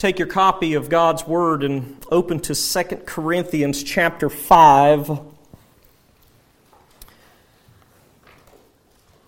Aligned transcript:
take 0.00 0.18
your 0.18 0.28
copy 0.28 0.72
of 0.72 0.88
God's 0.88 1.26
Word 1.26 1.62
and 1.62 2.02
open 2.10 2.40
to 2.40 2.54
2 2.54 2.82
Corinthians 3.04 3.82
chapter 3.82 4.30
5. 4.30 5.20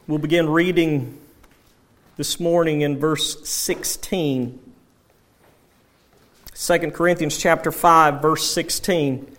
We'll 0.07 0.19
begin 0.19 0.49
reading 0.49 1.21
this 2.17 2.41
morning 2.41 2.81
in 2.81 2.99
verse 2.99 3.47
16. 3.47 4.59
2 6.55 6.79
Corinthians 6.93 7.37
chapter 7.37 7.71
5 7.71 8.23
verse 8.23 8.51
16. 8.51 9.37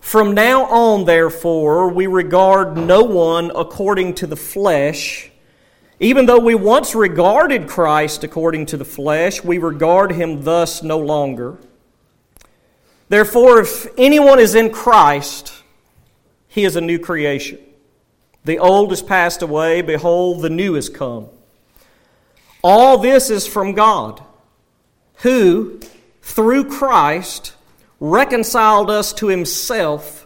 From 0.00 0.34
now 0.34 0.66
on 0.66 1.04
therefore 1.04 1.88
we 1.88 2.06
regard 2.06 2.76
no 2.76 3.02
one 3.02 3.50
according 3.56 4.14
to 4.14 4.28
the 4.28 4.36
flesh 4.36 5.32
even 5.98 6.26
though 6.26 6.38
we 6.38 6.54
once 6.54 6.94
regarded 6.94 7.68
Christ 7.68 8.22
according 8.22 8.66
to 8.66 8.76
the 8.76 8.84
flesh, 8.84 9.42
we 9.42 9.58
regard 9.58 10.12
him 10.12 10.42
thus 10.44 10.82
no 10.82 10.98
longer. 10.98 11.56
Therefore, 13.08 13.60
if 13.60 13.86
anyone 13.96 14.38
is 14.38 14.54
in 14.54 14.70
Christ, 14.70 15.52
he 16.48 16.64
is 16.64 16.76
a 16.76 16.80
new 16.80 16.98
creation. 16.98 17.58
The 18.44 18.58
old 18.58 18.92
is 18.92 19.02
passed 19.02 19.42
away, 19.42 19.82
behold, 19.82 20.42
the 20.42 20.50
new 20.50 20.76
is 20.76 20.88
come. 20.88 21.28
All 22.62 22.98
this 22.98 23.30
is 23.30 23.46
from 23.46 23.72
God, 23.72 24.22
who, 25.18 25.80
through 26.20 26.68
Christ, 26.68 27.54
reconciled 28.00 28.90
us 28.90 29.12
to 29.14 29.28
himself 29.28 30.25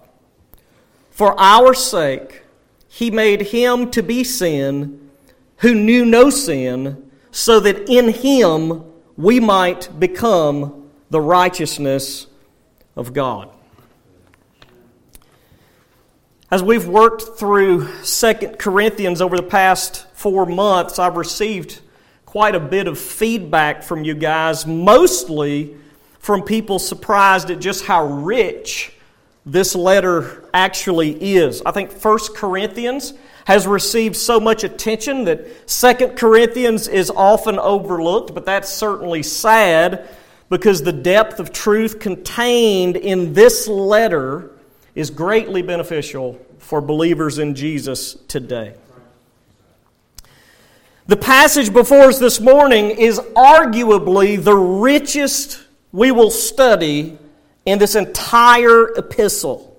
For 1.21 1.39
our 1.39 1.75
sake, 1.75 2.41
he 2.87 3.11
made 3.11 3.41
him 3.43 3.91
to 3.91 4.01
be 4.01 4.23
sin 4.23 5.11
who 5.57 5.75
knew 5.75 6.03
no 6.03 6.31
sin, 6.31 7.11
so 7.29 7.59
that 7.59 7.87
in 7.87 8.09
him 8.09 8.83
we 9.17 9.39
might 9.39 9.99
become 9.99 10.89
the 11.11 11.21
righteousness 11.21 12.25
of 12.95 13.13
God. 13.13 13.51
As 16.49 16.63
we've 16.63 16.87
worked 16.87 17.37
through 17.37 17.93
Second 18.03 18.57
Corinthians 18.57 19.21
over 19.21 19.37
the 19.37 19.43
past 19.43 20.07
four 20.15 20.47
months, 20.47 20.97
I've 20.97 21.17
received 21.17 21.81
quite 22.25 22.55
a 22.55 22.59
bit 22.59 22.87
of 22.87 22.97
feedback 22.97 23.83
from 23.83 24.03
you 24.03 24.15
guys, 24.15 24.65
mostly 24.65 25.75
from 26.17 26.41
people 26.41 26.79
surprised 26.79 27.51
at 27.51 27.59
just 27.59 27.85
how 27.85 28.05
rich 28.05 28.93
this 29.45 29.75
letter 29.75 30.47
actually 30.53 31.35
is. 31.35 31.61
I 31.65 31.71
think 31.71 31.91
1 31.91 32.19
Corinthians 32.35 33.13
has 33.45 33.65
received 33.65 34.15
so 34.15 34.39
much 34.39 34.63
attention 34.63 35.25
that 35.25 35.67
2 35.67 36.09
Corinthians 36.09 36.87
is 36.87 37.09
often 37.09 37.57
overlooked, 37.57 38.33
but 38.33 38.45
that's 38.45 38.69
certainly 38.69 39.23
sad 39.23 40.07
because 40.49 40.83
the 40.83 40.91
depth 40.91 41.39
of 41.39 41.51
truth 41.51 41.99
contained 41.99 42.97
in 42.97 43.33
this 43.33 43.67
letter 43.67 44.51
is 44.93 45.09
greatly 45.09 45.61
beneficial 45.61 46.39
for 46.59 46.81
believers 46.81 47.39
in 47.39 47.55
Jesus 47.55 48.13
today. 48.27 48.75
The 51.07 51.17
passage 51.17 51.73
before 51.73 52.03
us 52.03 52.19
this 52.19 52.39
morning 52.39 52.91
is 52.91 53.19
arguably 53.19 54.41
the 54.41 54.55
richest 54.55 55.63
we 55.91 56.11
will 56.11 56.29
study 56.29 57.17
in 57.65 57.79
this 57.79 57.95
entire 57.95 58.89
epistle, 58.89 59.77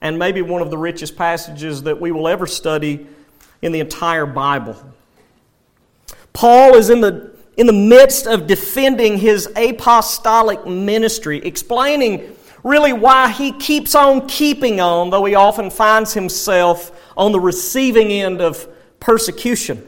and 0.00 0.18
maybe 0.18 0.42
one 0.42 0.62
of 0.62 0.70
the 0.70 0.78
richest 0.78 1.16
passages 1.16 1.82
that 1.84 2.00
we 2.00 2.12
will 2.12 2.28
ever 2.28 2.46
study 2.46 3.06
in 3.60 3.72
the 3.72 3.80
entire 3.80 4.26
Bible. 4.26 4.76
Paul 6.32 6.74
is 6.74 6.90
in 6.90 7.00
the, 7.00 7.36
in 7.56 7.66
the 7.66 7.72
midst 7.72 8.26
of 8.26 8.46
defending 8.46 9.18
his 9.18 9.48
apostolic 9.56 10.66
ministry, 10.66 11.38
explaining 11.38 12.36
really 12.64 12.92
why 12.92 13.28
he 13.28 13.52
keeps 13.52 13.94
on 13.94 14.26
keeping 14.28 14.80
on, 14.80 15.10
though 15.10 15.24
he 15.24 15.34
often 15.34 15.70
finds 15.70 16.14
himself 16.14 16.90
on 17.16 17.32
the 17.32 17.40
receiving 17.40 18.10
end 18.10 18.40
of 18.40 18.68
persecution. 19.00 19.86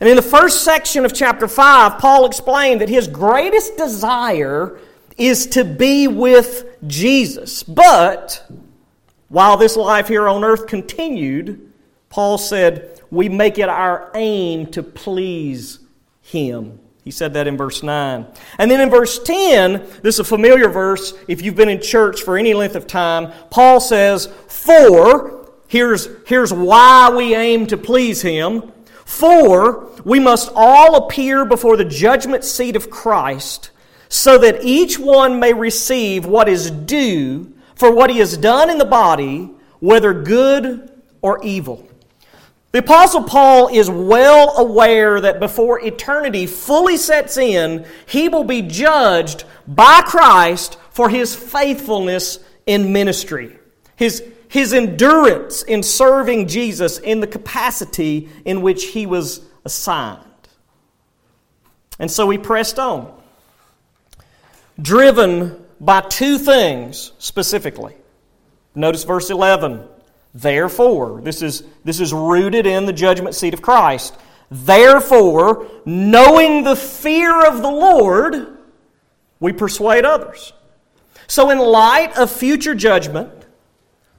And 0.00 0.08
in 0.08 0.16
the 0.16 0.22
first 0.22 0.64
section 0.64 1.04
of 1.04 1.12
chapter 1.12 1.46
5, 1.46 1.98
Paul 1.98 2.26
explained 2.26 2.80
that 2.80 2.88
his 2.88 3.06
greatest 3.06 3.76
desire 3.76 4.78
is 5.20 5.46
to 5.48 5.64
be 5.64 6.08
with 6.08 6.76
Jesus. 6.86 7.62
But 7.62 8.50
while 9.28 9.56
this 9.56 9.76
life 9.76 10.08
here 10.08 10.28
on 10.28 10.42
earth 10.42 10.66
continued, 10.66 11.72
Paul 12.08 12.38
said, 12.38 13.00
we 13.10 13.28
make 13.28 13.58
it 13.58 13.68
our 13.68 14.10
aim 14.14 14.66
to 14.72 14.82
please 14.82 15.80
Him. 16.22 16.80
He 17.04 17.10
said 17.10 17.34
that 17.34 17.46
in 17.46 17.56
verse 17.56 17.82
9. 17.82 18.26
And 18.58 18.70
then 18.70 18.80
in 18.80 18.90
verse 18.90 19.22
10, 19.22 19.84
this 20.02 20.16
is 20.16 20.20
a 20.20 20.24
familiar 20.24 20.68
verse 20.68 21.14
if 21.28 21.42
you've 21.42 21.56
been 21.56 21.68
in 21.68 21.80
church 21.80 22.22
for 22.22 22.38
any 22.38 22.54
length 22.54 22.76
of 22.76 22.86
time. 22.86 23.32
Paul 23.50 23.80
says, 23.80 24.26
For, 24.48 25.50
here's, 25.66 26.08
here's 26.26 26.52
why 26.52 27.10
we 27.10 27.34
aim 27.34 27.66
to 27.68 27.76
please 27.76 28.22
Him. 28.22 28.72
For, 29.04 29.90
we 30.04 30.20
must 30.20 30.52
all 30.54 31.06
appear 31.06 31.44
before 31.44 31.76
the 31.76 31.84
judgment 31.84 32.44
seat 32.44 32.76
of 32.76 32.90
Christ 32.90 33.70
so 34.10 34.36
that 34.38 34.64
each 34.64 34.98
one 34.98 35.38
may 35.38 35.54
receive 35.54 36.26
what 36.26 36.48
is 36.48 36.70
due 36.70 37.50
for 37.76 37.94
what 37.94 38.10
he 38.10 38.18
has 38.18 38.36
done 38.36 38.68
in 38.68 38.76
the 38.76 38.84
body, 38.84 39.48
whether 39.78 40.12
good 40.12 40.90
or 41.22 41.42
evil. 41.44 41.88
The 42.72 42.80
Apostle 42.80 43.22
Paul 43.22 43.68
is 43.68 43.88
well 43.88 44.58
aware 44.58 45.20
that 45.20 45.38
before 45.38 45.80
eternity 45.80 46.46
fully 46.46 46.96
sets 46.96 47.36
in, 47.36 47.86
he 48.06 48.28
will 48.28 48.44
be 48.44 48.62
judged 48.62 49.44
by 49.66 50.02
Christ 50.04 50.76
for 50.90 51.08
his 51.08 51.34
faithfulness 51.34 52.40
in 52.66 52.92
ministry, 52.92 53.56
his, 53.94 54.24
his 54.48 54.72
endurance 54.72 55.62
in 55.62 55.84
serving 55.84 56.48
Jesus 56.48 56.98
in 56.98 57.20
the 57.20 57.26
capacity 57.28 58.28
in 58.44 58.60
which 58.60 58.86
he 58.86 59.06
was 59.06 59.40
assigned. 59.64 60.24
And 62.00 62.10
so 62.10 62.28
he 62.28 62.38
pressed 62.38 62.80
on 62.80 63.19
driven 64.80 65.64
by 65.80 66.00
two 66.02 66.38
things 66.38 67.12
specifically. 67.18 67.94
Notice 68.74 69.04
verse 69.04 69.30
11. 69.30 69.86
Therefore, 70.32 71.20
this 71.22 71.42
is, 71.42 71.64
this 71.84 72.00
is 72.00 72.12
rooted 72.12 72.66
in 72.66 72.86
the 72.86 72.92
judgment 72.92 73.34
seat 73.34 73.54
of 73.54 73.62
Christ. 73.62 74.14
Therefore, 74.50 75.66
knowing 75.84 76.64
the 76.64 76.76
fear 76.76 77.46
of 77.46 77.62
the 77.62 77.70
Lord, 77.70 78.58
we 79.40 79.52
persuade 79.52 80.04
others. 80.04 80.52
So, 81.26 81.50
in 81.50 81.58
light 81.58 82.16
of 82.16 82.30
future 82.30 82.74
judgment, 82.74 83.30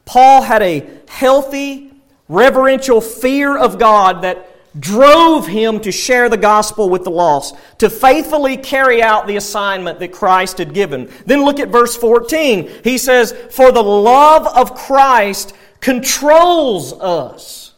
Paul 0.06 0.42
had 0.42 0.62
a 0.62 0.90
healthy, 1.08 1.92
reverential 2.28 3.02
fear 3.02 3.58
of 3.58 3.78
God 3.78 4.24
that 4.24 4.50
drove 4.80 5.48
him 5.48 5.80
to 5.82 5.92
share 5.92 6.30
the 6.30 6.38
gospel 6.38 6.90
with 6.90 7.04
the 7.04 7.12
lost, 7.12 7.56
to 7.80 7.90
faithfully 7.90 8.58
carry 8.58 9.02
out 9.02 9.28
the 9.28 9.36
assignment 9.36 10.00
that 10.00 10.12
Christ 10.12 10.58
had 10.58 10.74
given. 10.74 11.10
Then 11.26 11.44
look 11.44 11.60
at 11.60 11.70
verse 11.70 11.96
14. 11.96 12.70
He 12.84 12.98
says, 12.98 13.34
For 13.52 13.72
the 13.72 13.84
love 13.84 14.48
of 14.48 14.76
Christ 14.76 15.54
controls 15.80 16.94
us. 16.94 17.74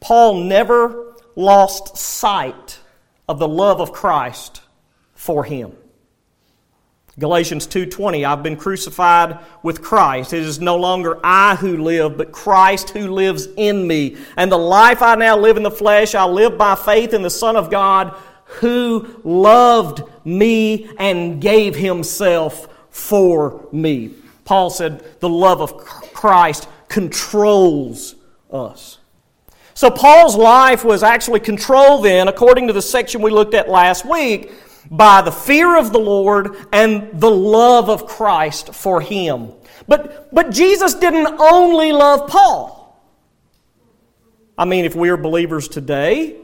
Paul 0.00 0.44
never 0.44 1.14
lost 1.36 1.96
sight 1.96 2.78
of 3.28 3.38
the 3.38 3.48
love 3.48 3.80
of 3.80 3.92
Christ 3.92 4.62
for 5.14 5.44
him. 5.44 5.72
Galatians 7.18 7.66
2:20 7.66 8.24
I've 8.24 8.42
been 8.42 8.56
crucified 8.56 9.38
with 9.62 9.82
Christ. 9.82 10.32
It 10.32 10.42
is 10.42 10.60
no 10.60 10.76
longer 10.76 11.18
I 11.22 11.54
who 11.54 11.82
live, 11.82 12.16
but 12.16 12.32
Christ 12.32 12.90
who 12.90 13.08
lives 13.08 13.48
in 13.56 13.86
me. 13.86 14.16
And 14.36 14.50
the 14.50 14.58
life 14.58 15.00
I 15.00 15.14
now 15.14 15.36
live 15.36 15.56
in 15.56 15.62
the 15.62 15.70
flesh, 15.70 16.14
I 16.14 16.24
live 16.24 16.58
by 16.58 16.74
faith 16.74 17.14
in 17.14 17.22
the 17.22 17.30
Son 17.30 17.56
of 17.56 17.70
God 17.70 18.14
who 18.44 19.20
loved 19.22 20.02
me 20.24 20.90
and 20.98 21.40
gave 21.40 21.76
himself 21.76 22.68
for 22.90 23.66
me. 23.72 24.10
Paul 24.44 24.70
said 24.70 25.02
the 25.20 25.28
love 25.28 25.60
of 25.60 25.76
Christ 25.76 26.68
controls 26.88 28.14
us. 28.52 28.98
So 29.76 29.90
Paul's 29.90 30.36
life 30.36 30.84
was 30.84 31.02
actually 31.02 31.40
controlled 31.40 32.04
then, 32.04 32.28
according 32.28 32.68
to 32.68 32.72
the 32.72 32.82
section 32.82 33.20
we 33.20 33.32
looked 33.32 33.54
at 33.54 33.68
last 33.68 34.04
week, 34.04 34.52
by 34.90 35.22
the 35.22 35.32
fear 35.32 35.78
of 35.78 35.92
the 35.92 35.98
Lord 35.98 36.56
and 36.72 37.20
the 37.20 37.30
love 37.30 37.88
of 37.88 38.06
Christ 38.06 38.74
for 38.74 39.00
him. 39.00 39.52
But, 39.86 40.32
but 40.32 40.50
Jesus 40.50 40.94
didn't 40.94 41.38
only 41.38 41.92
love 41.92 42.28
Paul. 42.28 42.80
I 44.56 44.64
mean, 44.64 44.84
if 44.84 44.94
we 44.94 45.08
are 45.08 45.16
believers 45.16 45.68
today, 45.68 46.36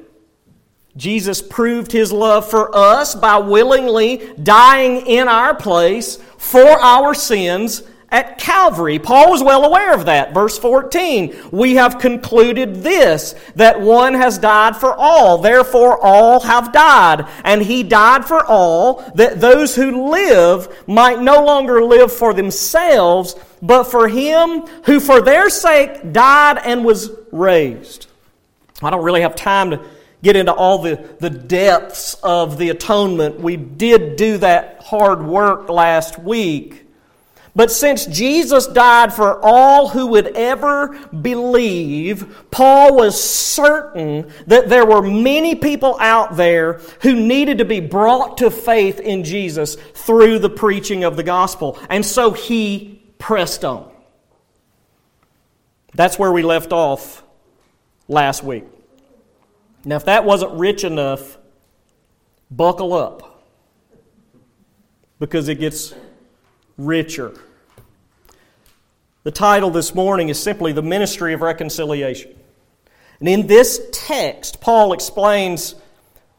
Jesus 0.96 1.40
proved 1.40 1.92
his 1.92 2.12
love 2.12 2.48
for 2.48 2.74
us 2.76 3.14
by 3.14 3.38
willingly 3.38 4.32
dying 4.42 5.06
in 5.06 5.28
our 5.28 5.54
place 5.54 6.16
for 6.36 6.68
our 6.68 7.14
sins 7.14 7.82
at 8.10 8.38
Calvary. 8.38 8.98
Paul 8.98 9.30
was 9.30 9.42
well 9.42 9.64
aware 9.64 9.94
of 9.94 10.06
that. 10.06 10.34
Verse 10.34 10.58
14, 10.58 11.34
we 11.52 11.76
have 11.76 11.98
concluded 11.98 12.82
this, 12.82 13.34
that 13.54 13.80
one 13.80 14.14
has 14.14 14.38
died 14.38 14.76
for 14.76 14.94
all, 14.94 15.38
therefore 15.38 15.98
all 16.02 16.40
have 16.40 16.72
died. 16.72 17.26
And 17.44 17.62
he 17.62 17.82
died 17.82 18.24
for 18.24 18.44
all, 18.44 19.10
that 19.14 19.40
those 19.40 19.76
who 19.76 20.10
live 20.10 20.84
might 20.88 21.20
no 21.20 21.44
longer 21.44 21.84
live 21.84 22.12
for 22.12 22.34
themselves, 22.34 23.36
but 23.62 23.84
for 23.84 24.08
him 24.08 24.66
who 24.84 24.98
for 24.98 25.20
their 25.20 25.48
sake 25.50 26.12
died 26.12 26.58
and 26.64 26.84
was 26.84 27.10
raised. 27.30 28.08
I 28.82 28.90
don't 28.90 29.04
really 29.04 29.20
have 29.20 29.36
time 29.36 29.70
to 29.70 29.84
get 30.22 30.36
into 30.36 30.52
all 30.52 30.78
the, 30.78 30.96
the 31.20 31.30
depths 31.30 32.14
of 32.22 32.58
the 32.58 32.70
atonement. 32.70 33.40
We 33.40 33.56
did 33.56 34.16
do 34.16 34.38
that 34.38 34.82
hard 34.82 35.22
work 35.22 35.68
last 35.68 36.18
week. 36.18 36.86
But 37.54 37.72
since 37.72 38.06
Jesus 38.06 38.66
died 38.66 39.12
for 39.12 39.40
all 39.42 39.88
who 39.88 40.06
would 40.08 40.28
ever 40.36 40.96
believe, 41.08 42.48
Paul 42.50 42.94
was 42.94 43.22
certain 43.22 44.30
that 44.46 44.68
there 44.68 44.86
were 44.86 45.02
many 45.02 45.56
people 45.56 45.96
out 45.98 46.36
there 46.36 46.74
who 47.02 47.14
needed 47.14 47.58
to 47.58 47.64
be 47.64 47.80
brought 47.80 48.38
to 48.38 48.50
faith 48.50 49.00
in 49.00 49.24
Jesus 49.24 49.74
through 49.74 50.38
the 50.38 50.50
preaching 50.50 51.02
of 51.02 51.16
the 51.16 51.24
gospel. 51.24 51.78
And 51.88 52.06
so 52.06 52.30
he 52.30 53.02
pressed 53.18 53.64
on. 53.64 53.90
That's 55.94 56.18
where 56.18 56.30
we 56.30 56.42
left 56.42 56.72
off 56.72 57.24
last 58.06 58.44
week. 58.44 58.64
Now, 59.84 59.96
if 59.96 60.04
that 60.04 60.24
wasn't 60.24 60.52
rich 60.52 60.84
enough, 60.84 61.36
buckle 62.50 62.92
up 62.92 63.44
because 65.18 65.48
it 65.48 65.56
gets 65.56 65.94
richer. 66.86 67.32
The 69.22 69.30
title 69.30 69.70
this 69.70 69.94
morning 69.94 70.30
is 70.30 70.42
simply 70.42 70.72
The 70.72 70.82
Ministry 70.82 71.34
of 71.34 71.42
Reconciliation. 71.42 72.34
And 73.18 73.28
in 73.28 73.46
this 73.46 73.80
text, 73.92 74.60
Paul 74.60 74.94
explains 74.94 75.74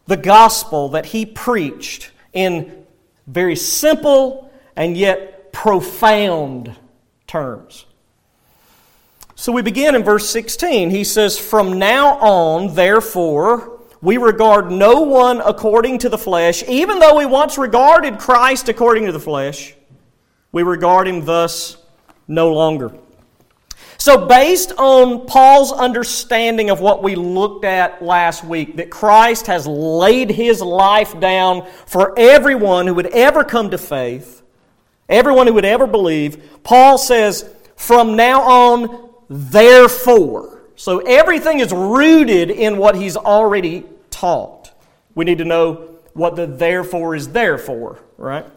the 0.08 0.18
gospel 0.18 0.90
that 0.90 1.06
he 1.06 1.26
preached 1.26 2.12
in 2.34 2.86
very 3.28 3.56
simple 3.56 4.52
and 4.76 4.98
yet 4.98 5.54
profound 5.54 6.76
terms. 7.28 7.86
So 9.36 9.52
we 9.52 9.62
begin 9.62 9.96
in 9.96 10.04
verse 10.04 10.30
16. 10.30 10.90
He 10.90 11.04
says, 11.04 11.38
From 11.38 11.78
now 11.78 12.18
on, 12.18 12.74
therefore, 12.74 13.80
we 14.02 14.18
regard 14.18 14.72
no 14.72 15.02
one 15.02 15.40
according 15.42 16.00
to 16.00 16.10
the 16.10 16.18
flesh, 16.18 16.64
even 16.68 16.98
though 16.98 17.18
we 17.18 17.28
once 17.28 17.60
regarded 17.60 18.18
Christ 18.18 18.70
according 18.70 19.06
to 19.06 19.12
the 19.12 19.20
flesh. 19.20 19.76
We 20.52 20.64
regard 20.64 21.08
him 21.08 21.26
thus 21.26 21.78
no 22.28 22.54
longer. 22.54 22.94
So, 23.98 24.26
based 24.26 24.72
on 24.80 25.28
Paul's 25.28 25.72
understanding 25.72 26.72
of 26.72 26.80
what 26.80 27.04
we 27.04 27.14
looked 27.14 27.64
at 27.66 28.02
last 28.02 28.44
week, 28.44 28.78
that 28.78 28.90
Christ 28.90 29.46
has 29.46 29.68
laid 29.68 30.32
his 30.32 30.60
life 30.60 31.20
down 31.20 31.68
for 31.86 32.18
everyone 32.18 32.88
who 32.88 32.96
would 32.96 33.06
ever 33.08 33.44
come 33.44 33.70
to 33.70 33.78
faith, 33.78 34.42
everyone 35.08 35.46
who 35.46 35.54
would 35.54 35.66
ever 35.66 35.86
believe, 35.86 36.64
Paul 36.64 36.98
says, 36.98 37.48
from 37.76 38.16
now 38.16 38.42
on, 38.42 39.12
therefore. 39.30 40.64
So, 40.76 41.00
everything 41.02 41.60
is 41.60 41.72
rooted 41.72 42.50
in 42.50 42.78
what 42.78 42.96
he's 42.96 43.16
already 43.16 43.84
taught. 44.10 44.72
We 45.14 45.26
need 45.26 45.38
to 45.38 45.46
know 45.46 46.00
what 46.14 46.36
the 46.36 46.48
therefore 46.48 47.16
is 47.16 47.30
there 47.30 47.60
for, 47.60 48.00
right? 48.18 48.48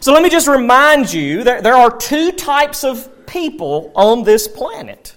So 0.00 0.14
let 0.14 0.22
me 0.22 0.30
just 0.30 0.48
remind 0.48 1.12
you 1.12 1.44
that 1.44 1.62
there 1.62 1.74
are 1.74 1.94
two 1.94 2.32
types 2.32 2.84
of 2.84 3.26
people 3.26 3.92
on 3.94 4.24
this 4.24 4.48
planet 4.48 5.16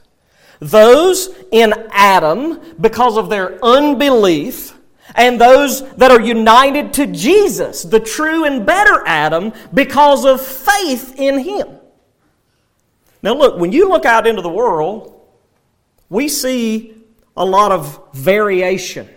those 0.60 1.30
in 1.52 1.74
Adam 1.92 2.60
because 2.80 3.18
of 3.18 3.30
their 3.30 3.64
unbelief, 3.64 4.74
and 5.16 5.40
those 5.40 5.84
that 5.96 6.10
are 6.10 6.22
united 6.22 6.94
to 6.94 7.08
Jesus, 7.08 7.84
the 7.84 8.00
true 8.00 8.46
and 8.46 8.66
better 8.66 9.04
Adam, 9.06 9.52
because 9.74 10.24
of 10.24 10.40
faith 10.40 11.16
in 11.18 11.40
Him. 11.40 11.68
Now, 13.22 13.36
look, 13.36 13.60
when 13.60 13.74
you 13.74 13.90
look 13.90 14.06
out 14.06 14.26
into 14.26 14.42
the 14.42 14.50
world, 14.50 15.22
we 16.10 16.30
see 16.30 16.96
a 17.36 17.44
lot 17.44 17.74
of 17.74 18.00
variation. 18.14 19.10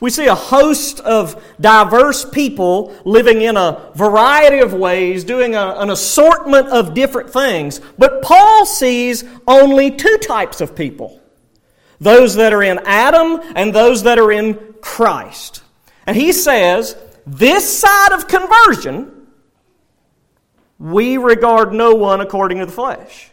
We 0.00 0.10
see 0.10 0.26
a 0.26 0.34
host 0.34 1.00
of 1.00 1.42
diverse 1.60 2.24
people 2.24 2.94
living 3.04 3.42
in 3.42 3.56
a 3.56 3.90
variety 3.96 4.60
of 4.60 4.72
ways, 4.72 5.24
doing 5.24 5.56
a, 5.56 5.74
an 5.78 5.90
assortment 5.90 6.68
of 6.68 6.94
different 6.94 7.30
things. 7.30 7.80
But 7.98 8.22
Paul 8.22 8.64
sees 8.64 9.24
only 9.46 9.90
two 9.90 10.18
types 10.18 10.60
of 10.60 10.76
people 10.76 11.20
those 12.00 12.36
that 12.36 12.52
are 12.52 12.62
in 12.62 12.78
Adam 12.84 13.40
and 13.56 13.74
those 13.74 14.04
that 14.04 14.20
are 14.20 14.30
in 14.30 14.54
Christ. 14.80 15.62
And 16.06 16.16
he 16.16 16.32
says, 16.32 16.96
this 17.26 17.80
side 17.80 18.12
of 18.12 18.28
conversion, 18.28 19.26
we 20.78 21.16
regard 21.16 21.72
no 21.72 21.94
one 21.94 22.20
according 22.20 22.58
to 22.58 22.66
the 22.66 22.72
flesh. 22.72 23.30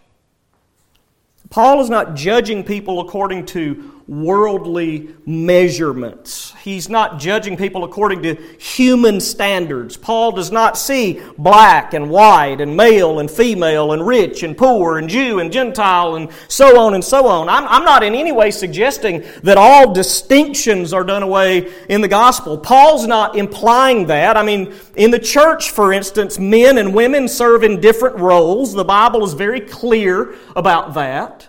Paul 1.51 1.79
is 1.81 1.91
not 1.91 2.15
judging 2.15 2.63
people 2.63 2.99
according 2.99 3.45
to 3.47 3.94
worldly 4.07 5.09
measurements. 5.25 6.53
He's 6.61 6.89
not 6.89 7.19
judging 7.19 7.57
people 7.57 7.83
according 7.83 8.21
to 8.23 8.35
human 8.59 9.19
standards. 9.19 9.97
Paul 9.97 10.31
does 10.31 10.51
not 10.51 10.77
see 10.77 11.21
black 11.39 11.95
and 11.95 12.09
white 12.11 12.61
and 12.61 12.77
male 12.77 13.19
and 13.19 13.29
female 13.29 13.93
and 13.93 14.05
rich 14.05 14.43
and 14.43 14.55
poor 14.55 14.99
and 14.99 15.09
Jew 15.09 15.39
and 15.39 15.51
Gentile 15.51 16.15
and 16.15 16.29
so 16.47 16.79
on 16.79 16.93
and 16.93 17.03
so 17.03 17.27
on. 17.27 17.49
I'm, 17.49 17.67
I'm 17.67 17.83
not 17.83 18.03
in 18.03 18.13
any 18.13 18.31
way 18.31 18.51
suggesting 18.51 19.23
that 19.41 19.57
all 19.57 19.91
distinctions 19.91 20.93
are 20.93 21.03
done 21.03 21.23
away 21.23 21.73
in 21.89 22.01
the 22.01 22.07
gospel. 22.07 22.59
Paul's 22.59 23.07
not 23.07 23.35
implying 23.35 24.05
that. 24.05 24.37
I 24.37 24.43
mean, 24.43 24.71
in 24.95 25.09
the 25.09 25.19
church, 25.19 25.71
for 25.71 25.91
instance, 25.91 26.37
men 26.37 26.77
and 26.77 26.93
women 26.93 27.27
serve 27.27 27.63
in 27.63 27.81
different 27.81 28.17
roles. 28.17 28.73
The 28.73 28.85
Bible 28.85 29.23
is 29.23 29.33
very 29.33 29.61
clear 29.61 30.35
about 30.55 30.93
that. 30.93 31.47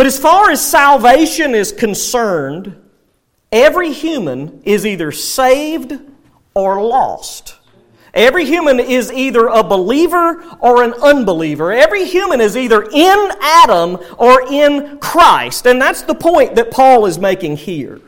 But 0.00 0.06
as 0.06 0.18
far 0.18 0.50
as 0.50 0.66
salvation 0.66 1.54
is 1.54 1.72
concerned, 1.72 2.74
every 3.52 3.92
human 3.92 4.62
is 4.64 4.86
either 4.86 5.12
saved 5.12 5.92
or 6.54 6.82
lost. 6.82 7.56
Every 8.14 8.46
human 8.46 8.80
is 8.80 9.12
either 9.12 9.48
a 9.48 9.62
believer 9.62 10.42
or 10.60 10.82
an 10.84 10.94
unbeliever. 10.94 11.70
Every 11.70 12.06
human 12.06 12.40
is 12.40 12.56
either 12.56 12.82
in 12.82 13.30
Adam 13.42 13.98
or 14.16 14.50
in 14.50 14.98
Christ. 15.00 15.66
And 15.66 15.78
that's 15.78 16.00
the 16.00 16.14
point 16.14 16.54
that 16.54 16.70
Paul 16.70 17.04
is 17.04 17.18
making 17.18 17.58
here. 17.58 18.00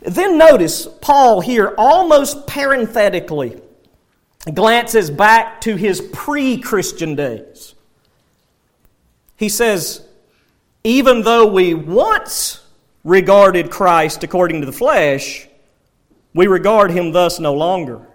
Then 0.00 0.36
notice 0.36 0.86
Paul 0.86 1.40
here 1.40 1.74
almost 1.78 2.46
parenthetically 2.46 3.58
glances 4.52 5.08
back 5.08 5.62
to 5.62 5.76
his 5.76 6.02
pre 6.12 6.58
Christian 6.58 7.14
days. 7.14 7.74
He 9.38 9.48
says, 9.48 10.06
even 10.84 11.22
though 11.22 11.46
we 11.46 11.74
once 11.74 12.64
regarded 13.04 13.70
Christ 13.70 14.24
according 14.24 14.60
to 14.60 14.66
the 14.66 14.72
flesh, 14.72 15.48
we 16.34 16.46
regard 16.46 16.90
him 16.90 17.12
thus 17.12 17.38
no 17.38 17.54
longer. 17.54 18.06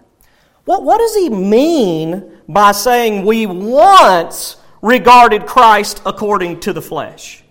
What, 0.64 0.82
what 0.82 0.98
does 0.98 1.14
he 1.14 1.30
mean 1.30 2.40
by 2.48 2.72
saying 2.72 3.24
we 3.24 3.46
once 3.46 4.56
regarded 4.82 5.46
Christ 5.46 6.02
according 6.04 6.60
to 6.60 6.72
the 6.72 6.82
flesh? 6.82 7.42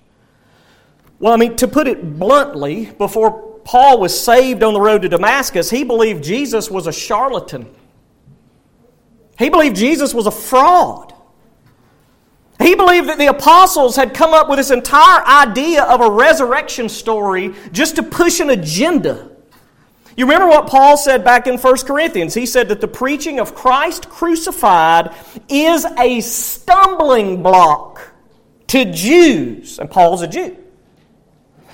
Well, 1.20 1.34
I 1.34 1.38
mean, 1.38 1.56
to 1.58 1.68
put 1.68 1.88
it 1.88 2.20
bluntly, 2.20 2.92
before 2.98 3.60
Paul 3.64 4.00
was 4.00 4.18
saved 4.18 4.62
on 4.62 4.74
the 4.74 4.82
road 4.82 5.02
to 5.02 5.10
Damascus, 5.10 5.70
he 5.70 5.84
believed 5.84 6.24
Jesus 6.24 6.70
was 6.70 6.86
a 6.86 6.92
charlatan. 6.92 7.74
He 9.40 9.50
believed 9.50 9.76
Jesus 9.76 10.14
was 10.14 10.28
a 10.28 10.32
fraud. 10.32 11.14
He 12.68 12.76
believed 12.76 13.08
that 13.08 13.18
the 13.18 13.28
apostles 13.28 13.96
had 13.96 14.14
come 14.14 14.34
up 14.34 14.50
with 14.50 14.58
this 14.58 14.72
entire 14.72 15.26
idea 15.26 15.84
of 15.84 16.02
a 16.02 16.12
resurrection 16.12 16.90
story 16.90 17.56
just 17.72 17.96
to 17.96 18.04
push 18.04 18.42
an 18.42 18.50
agenda. 18.50 19.32
You 20.18 20.26
remember 20.26 20.50
what 20.50 20.68
Paul 20.68 20.98
said 20.98 21.24
back 21.24 21.48
in 21.48 21.58
1 21.58 21.78
Corinthians? 21.86 22.34
He 22.34 22.46
said 22.46 22.68
that 22.68 22.82
the 22.82 22.88
preaching 22.90 23.40
of 23.40 23.56
Christ 23.56 24.10
crucified 24.10 25.16
is 25.48 25.86
a 25.98 26.20
stumbling 26.20 27.42
block 27.42 28.12
to 28.68 28.84
Jews. 28.84 29.80
And 29.80 29.90
Paul's 29.90 30.22
a 30.22 30.28
Jew. 30.28 30.58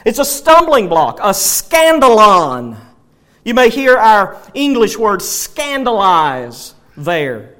It's 0.05 0.19
a 0.19 0.25
stumbling 0.25 0.89
block, 0.89 1.17
a 1.21 1.31
scandalon 1.31 2.77
You 3.43 3.55
may 3.55 3.71
hear 3.71 3.97
our 3.97 4.39
English 4.53 4.99
word 4.99 5.23
scandalize 5.23 6.75
there. 6.95 7.52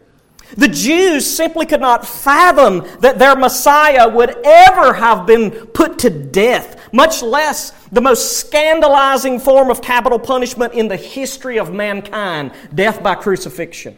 The 0.55 0.67
Jews 0.67 1.25
simply 1.25 1.65
could 1.65 1.81
not 1.81 2.05
fathom 2.05 2.87
that 2.99 3.17
their 3.17 3.35
Messiah 3.35 4.07
would 4.07 4.35
ever 4.43 4.93
have 4.93 5.25
been 5.25 5.51
put 5.51 5.99
to 5.99 6.09
death, 6.09 6.93
much 6.93 7.23
less 7.23 7.71
the 7.91 8.01
most 8.01 8.37
scandalizing 8.37 9.39
form 9.39 9.71
of 9.71 9.81
capital 9.81 10.19
punishment 10.19 10.73
in 10.73 10.87
the 10.87 10.97
history 10.97 11.57
of 11.57 11.73
mankind 11.73 12.51
death 12.73 13.01
by 13.01 13.15
crucifixion. 13.15 13.97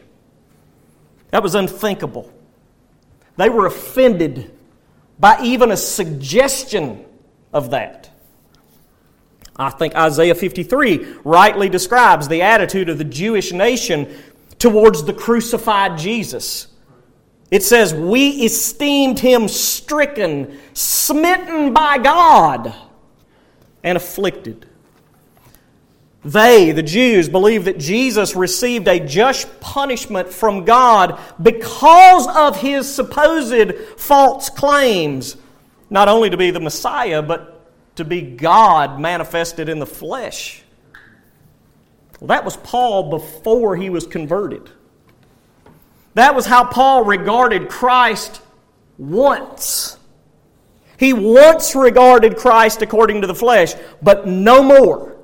That 1.30 1.42
was 1.42 1.54
unthinkable. 1.54 2.32
They 3.36 3.50
were 3.50 3.66
offended 3.66 4.52
by 5.18 5.42
even 5.42 5.70
a 5.70 5.76
suggestion 5.76 7.04
of 7.52 7.70
that. 7.70 8.10
I 9.58 9.70
think 9.70 9.94
Isaiah 9.94 10.34
53 10.34 11.16
rightly 11.24 11.68
describes 11.68 12.28
the 12.28 12.42
attitude 12.42 12.88
of 12.88 12.98
the 12.98 13.04
Jewish 13.04 13.52
nation 13.52 14.14
towards 14.58 15.04
the 15.04 15.12
crucified 15.12 15.98
Jesus. 15.98 16.68
It 17.50 17.62
says, 17.62 17.94
We 17.94 18.30
esteemed 18.44 19.18
him 19.18 19.48
stricken, 19.48 20.58
smitten 20.72 21.72
by 21.72 21.98
God, 21.98 22.74
and 23.82 23.96
afflicted. 23.96 24.66
They, 26.24 26.72
the 26.72 26.82
Jews, 26.82 27.28
believed 27.28 27.66
that 27.66 27.78
Jesus 27.78 28.34
received 28.34 28.88
a 28.88 28.98
just 28.98 29.60
punishment 29.60 30.28
from 30.28 30.64
God 30.64 31.20
because 31.40 32.26
of 32.26 32.60
his 32.60 32.92
supposed 32.92 33.76
false 33.96 34.50
claims, 34.50 35.36
not 35.88 36.08
only 36.08 36.28
to 36.28 36.36
be 36.36 36.50
the 36.50 36.58
Messiah, 36.58 37.22
but 37.22 37.70
to 37.94 38.04
be 38.04 38.22
God 38.22 38.98
manifested 38.98 39.68
in 39.68 39.78
the 39.78 39.86
flesh. 39.86 40.64
Well, 42.20 42.28
that 42.28 42.44
was 42.44 42.56
Paul 42.56 43.10
before 43.10 43.76
he 43.76 43.90
was 43.90 44.06
converted. 44.06 44.70
That 46.14 46.34
was 46.34 46.46
how 46.46 46.64
Paul 46.64 47.04
regarded 47.04 47.68
Christ 47.68 48.40
once. 48.96 49.98
He 50.98 51.12
once 51.12 51.74
regarded 51.74 52.36
Christ 52.36 52.80
according 52.80 53.20
to 53.20 53.26
the 53.26 53.34
flesh, 53.34 53.74
but 54.02 54.26
no 54.26 54.62
more. 54.62 55.16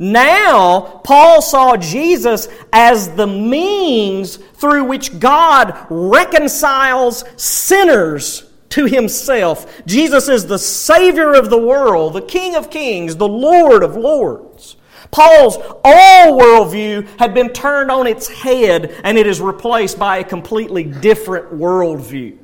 Now, 0.00 1.00
Paul 1.04 1.42
saw 1.42 1.76
Jesus 1.76 2.48
as 2.72 3.14
the 3.14 3.26
means 3.26 4.36
through 4.36 4.84
which 4.84 5.18
God 5.18 5.86
reconciles 5.88 7.24
sinners 7.36 8.44
to 8.70 8.86
himself. 8.86 9.84
Jesus 9.86 10.28
is 10.28 10.46
the 10.46 10.58
Savior 10.58 11.32
of 11.34 11.50
the 11.50 11.58
world, 11.58 12.12
the 12.12 12.22
King 12.22 12.54
of 12.54 12.70
kings, 12.70 13.16
the 13.16 13.28
Lord 13.28 13.82
of 13.82 13.96
lords. 13.96 14.76
Paul's 15.10 15.56
all 15.84 16.38
worldview 16.38 17.06
had 17.18 17.34
been 17.34 17.50
turned 17.50 17.90
on 17.90 18.06
its 18.06 18.28
head 18.28 19.00
and 19.04 19.16
it 19.16 19.26
is 19.26 19.40
replaced 19.40 19.98
by 19.98 20.18
a 20.18 20.24
completely 20.24 20.84
different 20.84 21.52
worldview. 21.52 22.36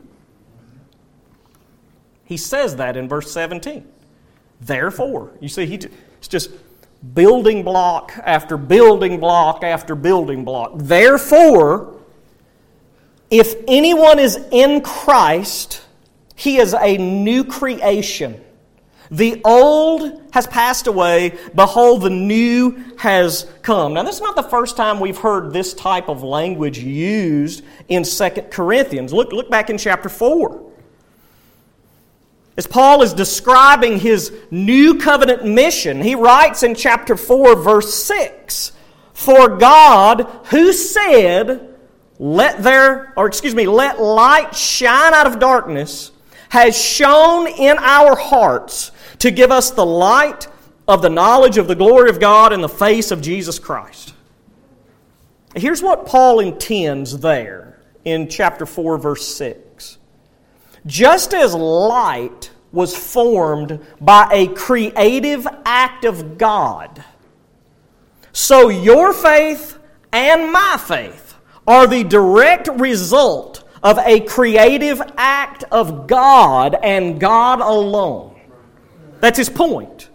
He 2.24 2.36
says 2.36 2.76
that 2.76 2.96
in 2.96 3.08
verse 3.08 3.30
17. 3.32 3.86
Therefore, 4.60 5.32
you 5.40 5.48
see, 5.48 5.66
he, 5.66 5.74
it's 5.74 6.28
just 6.28 6.50
building 7.12 7.62
block 7.62 8.12
after 8.24 8.56
building 8.56 9.20
block 9.20 9.62
after 9.62 9.94
building 9.94 10.44
block. 10.44 10.72
Therefore, 10.76 12.00
if 13.30 13.54
anyone 13.68 14.18
is 14.18 14.38
in 14.50 14.80
Christ, 14.80 15.82
he 16.34 16.58
is 16.58 16.74
a 16.74 16.96
new 16.96 17.44
creation. 17.44 18.42
The 19.14 19.40
old 19.44 20.20
has 20.32 20.44
passed 20.48 20.88
away, 20.88 21.38
behold, 21.54 22.02
the 22.02 22.10
new 22.10 22.82
has 22.96 23.46
come. 23.62 23.94
Now, 23.94 24.02
this 24.02 24.16
is 24.16 24.20
not 24.20 24.34
the 24.34 24.42
first 24.42 24.76
time 24.76 24.98
we've 24.98 25.16
heard 25.16 25.52
this 25.52 25.72
type 25.72 26.08
of 26.08 26.24
language 26.24 26.80
used 26.80 27.62
in 27.86 28.02
2 28.02 28.30
Corinthians. 28.50 29.12
Look, 29.12 29.30
look 29.30 29.48
back 29.48 29.70
in 29.70 29.78
chapter 29.78 30.08
4. 30.08 30.72
As 32.56 32.66
Paul 32.66 33.02
is 33.02 33.14
describing 33.14 34.00
his 34.00 34.32
new 34.50 34.98
covenant 34.98 35.44
mission, 35.44 36.02
he 36.02 36.16
writes 36.16 36.64
in 36.64 36.74
chapter 36.74 37.16
4, 37.16 37.54
verse 37.54 37.94
6 37.94 38.72
For 39.12 39.56
God, 39.58 40.28
who 40.46 40.72
said, 40.72 41.76
Let 42.18 42.64
there, 42.64 43.12
or 43.16 43.28
excuse 43.28 43.54
me, 43.54 43.68
let 43.68 44.00
light 44.00 44.56
shine 44.56 45.14
out 45.14 45.28
of 45.28 45.38
darkness, 45.38 46.10
has 46.48 46.76
shone 46.76 47.46
in 47.46 47.78
our 47.78 48.16
hearts 48.16 48.90
to 49.24 49.30
give 49.30 49.50
us 49.50 49.70
the 49.70 49.86
light 49.86 50.48
of 50.86 51.00
the 51.00 51.08
knowledge 51.08 51.56
of 51.56 51.66
the 51.66 51.74
glory 51.74 52.10
of 52.10 52.20
God 52.20 52.52
in 52.52 52.60
the 52.60 52.68
face 52.68 53.10
of 53.10 53.22
Jesus 53.22 53.58
Christ. 53.58 54.12
Here's 55.56 55.82
what 55.82 56.04
Paul 56.04 56.40
intends 56.40 57.20
there 57.20 57.80
in 58.04 58.28
chapter 58.28 58.66
4, 58.66 58.98
verse 58.98 59.26
6. 59.34 59.96
Just 60.84 61.32
as 61.32 61.54
light 61.54 62.50
was 62.70 62.94
formed 62.94 63.80
by 63.98 64.28
a 64.30 64.48
creative 64.48 65.48
act 65.64 66.04
of 66.04 66.36
God, 66.36 67.02
so 68.30 68.68
your 68.68 69.14
faith 69.14 69.78
and 70.12 70.52
my 70.52 70.76
faith 70.78 71.34
are 71.66 71.86
the 71.86 72.04
direct 72.04 72.68
result 72.68 73.64
of 73.82 73.98
a 74.00 74.20
creative 74.20 75.00
act 75.16 75.64
of 75.72 76.06
God 76.06 76.76
and 76.82 77.18
God 77.18 77.62
alone. 77.62 78.33
That's 79.24 79.38
his 79.38 79.48
point. 79.48 80.10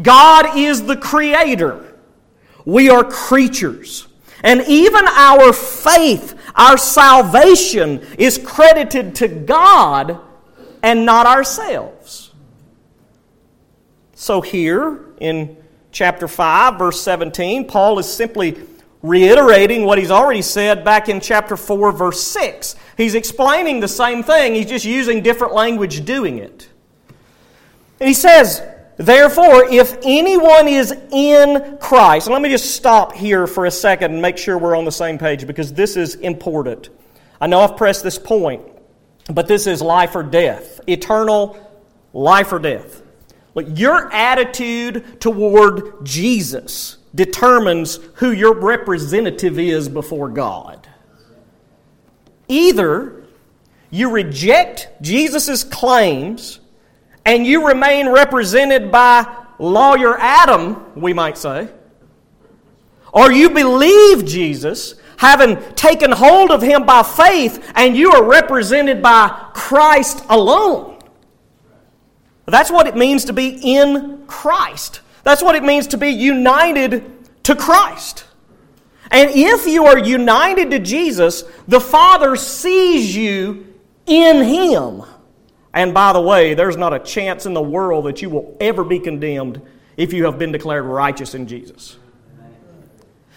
God 0.00 0.56
is 0.56 0.84
the 0.84 0.96
creator. 0.96 1.98
We 2.64 2.88
are 2.88 3.04
creatures. 3.04 4.08
And 4.42 4.62
even 4.66 5.06
our 5.06 5.52
faith, 5.52 6.34
our 6.54 6.78
salvation, 6.78 8.00
is 8.18 8.38
credited 8.38 9.16
to 9.16 9.28
God 9.28 10.18
and 10.82 11.04
not 11.04 11.26
ourselves. 11.26 12.32
So 14.14 14.40
here 14.40 15.12
in 15.18 15.58
chapter 15.92 16.26
5, 16.26 16.78
verse 16.78 17.02
17, 17.02 17.66
Paul 17.66 17.98
is 17.98 18.10
simply 18.10 18.56
reiterating 19.02 19.84
what 19.84 19.98
he's 19.98 20.10
already 20.10 20.40
said 20.40 20.86
back 20.86 21.10
in 21.10 21.20
chapter 21.20 21.58
4, 21.58 21.92
verse 21.92 22.22
6. 22.22 22.76
He's 22.96 23.14
explaining 23.14 23.80
the 23.80 23.88
same 23.88 24.22
thing, 24.22 24.54
he's 24.54 24.64
just 24.64 24.86
using 24.86 25.22
different 25.22 25.52
language 25.52 26.06
doing 26.06 26.38
it. 26.38 26.70
And 28.04 28.10
he 28.10 28.14
says, 28.14 28.62
Therefore, 28.98 29.64
if 29.64 29.96
anyone 30.04 30.68
is 30.68 30.92
in 31.10 31.78
Christ, 31.80 32.26
and 32.26 32.34
let 32.34 32.42
me 32.42 32.50
just 32.50 32.74
stop 32.74 33.14
here 33.14 33.46
for 33.46 33.64
a 33.64 33.70
second 33.70 34.12
and 34.12 34.20
make 34.20 34.36
sure 34.36 34.58
we're 34.58 34.76
on 34.76 34.84
the 34.84 34.92
same 34.92 35.16
page 35.16 35.46
because 35.46 35.72
this 35.72 35.96
is 35.96 36.16
important. 36.16 36.90
I 37.40 37.46
know 37.46 37.60
I've 37.60 37.78
pressed 37.78 38.04
this 38.04 38.18
point, 38.18 38.60
but 39.32 39.48
this 39.48 39.66
is 39.66 39.80
life 39.80 40.14
or 40.14 40.22
death, 40.22 40.82
eternal 40.86 41.56
life 42.12 42.52
or 42.52 42.58
death. 42.58 43.00
Look, 43.54 43.68
your 43.70 44.12
attitude 44.12 45.18
toward 45.18 46.04
Jesus 46.04 46.98
determines 47.14 48.00
who 48.16 48.32
your 48.32 48.52
representative 48.52 49.58
is 49.58 49.88
before 49.88 50.28
God. 50.28 50.86
Either 52.48 53.24
you 53.90 54.10
reject 54.10 54.90
Jesus' 55.00 55.64
claims 55.64 56.60
and 57.24 57.46
you 57.46 57.66
remain 57.66 58.08
represented 58.08 58.90
by 58.90 59.26
lawyer 59.58 60.18
Adam, 60.18 60.92
we 60.94 61.12
might 61.12 61.38
say, 61.38 61.68
or 63.12 63.32
you 63.32 63.50
believe 63.50 64.24
Jesus, 64.24 64.96
having 65.16 65.56
taken 65.74 66.10
hold 66.10 66.50
of 66.50 66.60
him 66.60 66.84
by 66.84 67.02
faith, 67.02 67.72
and 67.76 67.96
you 67.96 68.10
are 68.12 68.24
represented 68.24 69.00
by 69.00 69.50
Christ 69.54 70.24
alone. 70.28 70.98
That's 72.46 72.70
what 72.70 72.86
it 72.86 72.96
means 72.96 73.24
to 73.26 73.32
be 73.32 73.58
in 73.62 74.26
Christ. 74.26 75.00
That's 75.22 75.42
what 75.42 75.54
it 75.54 75.62
means 75.62 75.86
to 75.88 75.96
be 75.96 76.10
united 76.10 77.44
to 77.44 77.54
Christ. 77.54 78.24
And 79.10 79.30
if 79.30 79.66
you 79.66 79.86
are 79.86 79.98
united 79.98 80.70
to 80.72 80.78
Jesus, 80.78 81.44
the 81.68 81.80
Father 81.80 82.36
sees 82.36 83.14
you 83.14 83.74
in 84.06 84.42
Him. 84.42 85.04
And 85.74 85.92
by 85.92 86.12
the 86.12 86.20
way, 86.20 86.54
there's 86.54 86.76
not 86.76 86.94
a 86.94 87.00
chance 87.00 87.46
in 87.46 87.52
the 87.52 87.60
world 87.60 88.06
that 88.06 88.22
you 88.22 88.30
will 88.30 88.56
ever 88.60 88.84
be 88.84 89.00
condemned 89.00 89.60
if 89.96 90.12
you 90.12 90.24
have 90.24 90.38
been 90.38 90.52
declared 90.52 90.84
righteous 90.84 91.34
in 91.34 91.48
Jesus. 91.48 91.98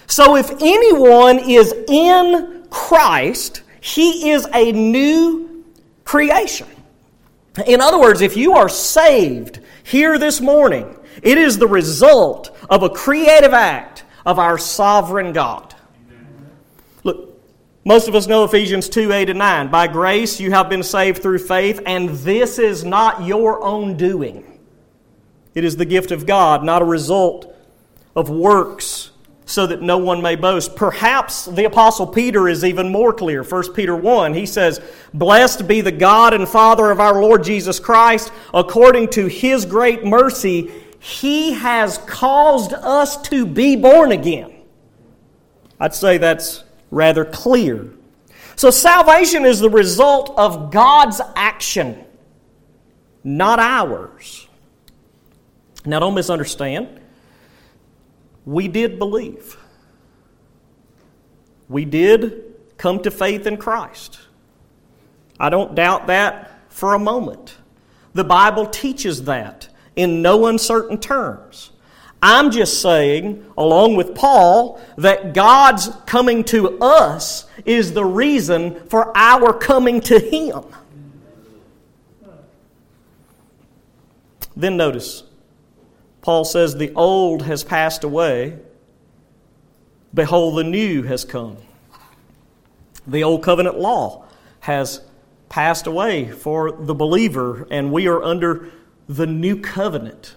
So 0.05 0.37
if 0.37 0.51
anyone 0.61 1.39
is 1.39 1.73
in 1.89 2.67
Christ, 2.69 3.63
he 3.81 4.29
is 4.29 4.47
a 4.53 4.71
new 4.71 5.65
creation. 6.05 6.67
In 7.65 7.81
other 7.81 7.99
words, 7.99 8.21
if 8.21 8.37
you 8.37 8.53
are 8.53 8.69
saved 8.69 9.59
here 9.83 10.19
this 10.19 10.39
morning, 10.39 10.95
it 11.23 11.39
is 11.39 11.57
the 11.57 11.67
result 11.67 12.55
of 12.69 12.83
a 12.83 12.89
creative 12.89 13.53
act 13.53 14.03
of 14.25 14.37
our 14.37 14.59
sovereign 14.59 15.33
God. 15.33 15.73
Most 17.87 18.09
of 18.09 18.15
us 18.15 18.27
know 18.27 18.43
Ephesians 18.43 18.89
2 18.89 19.13
8 19.13 19.29
and 19.29 19.39
9. 19.39 19.69
By 19.69 19.87
grace 19.87 20.41
you 20.41 20.51
have 20.51 20.67
been 20.67 20.83
saved 20.83 21.21
through 21.21 21.39
faith, 21.39 21.79
and 21.85 22.09
this 22.09 22.59
is 22.59 22.83
not 22.83 23.23
your 23.23 23.63
own 23.63 23.95
doing. 23.95 24.59
It 25.55 25.63
is 25.63 25.77
the 25.77 25.85
gift 25.85 26.11
of 26.11 26.25
God, 26.25 26.65
not 26.65 26.81
a 26.81 26.85
result 26.85 27.55
of 28.13 28.29
works, 28.29 29.11
so 29.45 29.65
that 29.67 29.81
no 29.81 29.99
one 29.99 30.21
may 30.21 30.35
boast. 30.35 30.75
Perhaps 30.75 31.45
the 31.45 31.63
Apostle 31.63 32.07
Peter 32.07 32.49
is 32.49 32.65
even 32.65 32.91
more 32.91 33.13
clear. 33.13 33.41
1 33.41 33.71
Peter 33.73 33.95
1, 33.95 34.33
he 34.33 34.45
says, 34.45 34.81
Blessed 35.13 35.65
be 35.65 35.79
the 35.79 35.89
God 35.89 36.33
and 36.33 36.45
Father 36.45 36.91
of 36.91 36.99
our 36.99 37.21
Lord 37.21 37.41
Jesus 37.41 37.79
Christ, 37.79 38.33
according 38.53 39.11
to 39.11 39.27
his 39.27 39.63
great 39.63 40.03
mercy, 40.03 40.73
he 40.99 41.53
has 41.53 41.99
caused 41.99 42.73
us 42.73 43.15
to 43.29 43.45
be 43.45 43.77
born 43.77 44.11
again. 44.11 44.65
I'd 45.79 45.95
say 45.95 46.17
that's 46.17 46.65
rather 46.91 47.25
clear. 47.25 47.89
So 48.55 48.71
salvation 48.71 49.45
is 49.45 49.59
the 49.59 49.69
result 49.69 50.33
of 50.37 50.71
God's 50.71 51.21
action, 51.35 52.03
not 53.23 53.59
ours. 53.59 54.47
Now, 55.85 55.99
don't 55.99 56.15
misunderstand 56.15 57.01
we 58.47 58.69
did 58.69 58.97
believe. 58.97 59.57
We 61.67 61.83
did 61.83 62.55
come 62.77 63.03
to 63.03 63.11
faith 63.11 63.45
in 63.45 63.57
Christ. 63.57 64.19
I 65.37 65.49
don't 65.49 65.75
doubt 65.75 66.07
that 66.07 66.61
for 66.69 66.93
a 66.93 66.99
moment. 66.99 67.57
The 68.13 68.23
Bible 68.23 68.65
teaches 68.65 69.25
that 69.25 69.67
in 69.97 70.21
no 70.21 70.45
uncertain 70.45 70.97
terms. 70.97 71.71
I'm 72.21 72.51
just 72.51 72.81
saying, 72.81 73.45
along 73.57 73.95
with 73.95 74.15
Paul, 74.15 74.81
that 74.97 75.33
God's 75.33 75.89
coming 76.05 76.43
to 76.45 76.79
us 76.79 77.45
is 77.65 77.93
the 77.93 78.05
reason 78.05 78.87
for 78.87 79.15
our 79.15 79.53
coming 79.53 80.01
to 80.01 80.19
Him. 80.19 80.63
Then 84.55 84.75
notice, 84.75 85.23
Paul 86.21 86.43
says, 86.43 86.75
The 86.75 86.91
old 86.93 87.43
has 87.43 87.63
passed 87.63 88.03
away. 88.03 88.57
Behold, 90.13 90.57
the 90.57 90.63
new 90.63 91.03
has 91.03 91.23
come. 91.23 91.57
The 93.05 93.23
old 93.23 93.43
covenant 93.43 93.77
law 93.77 94.25
has 94.61 95.01
passed 95.47 95.87
away 95.87 96.29
for 96.29 96.71
the 96.71 96.95
believer, 96.95 97.67
and 97.69 97.91
we 97.91 98.07
are 98.07 98.21
under 98.23 98.71
the 99.07 99.27
new 99.27 99.61
covenant, 99.61 100.35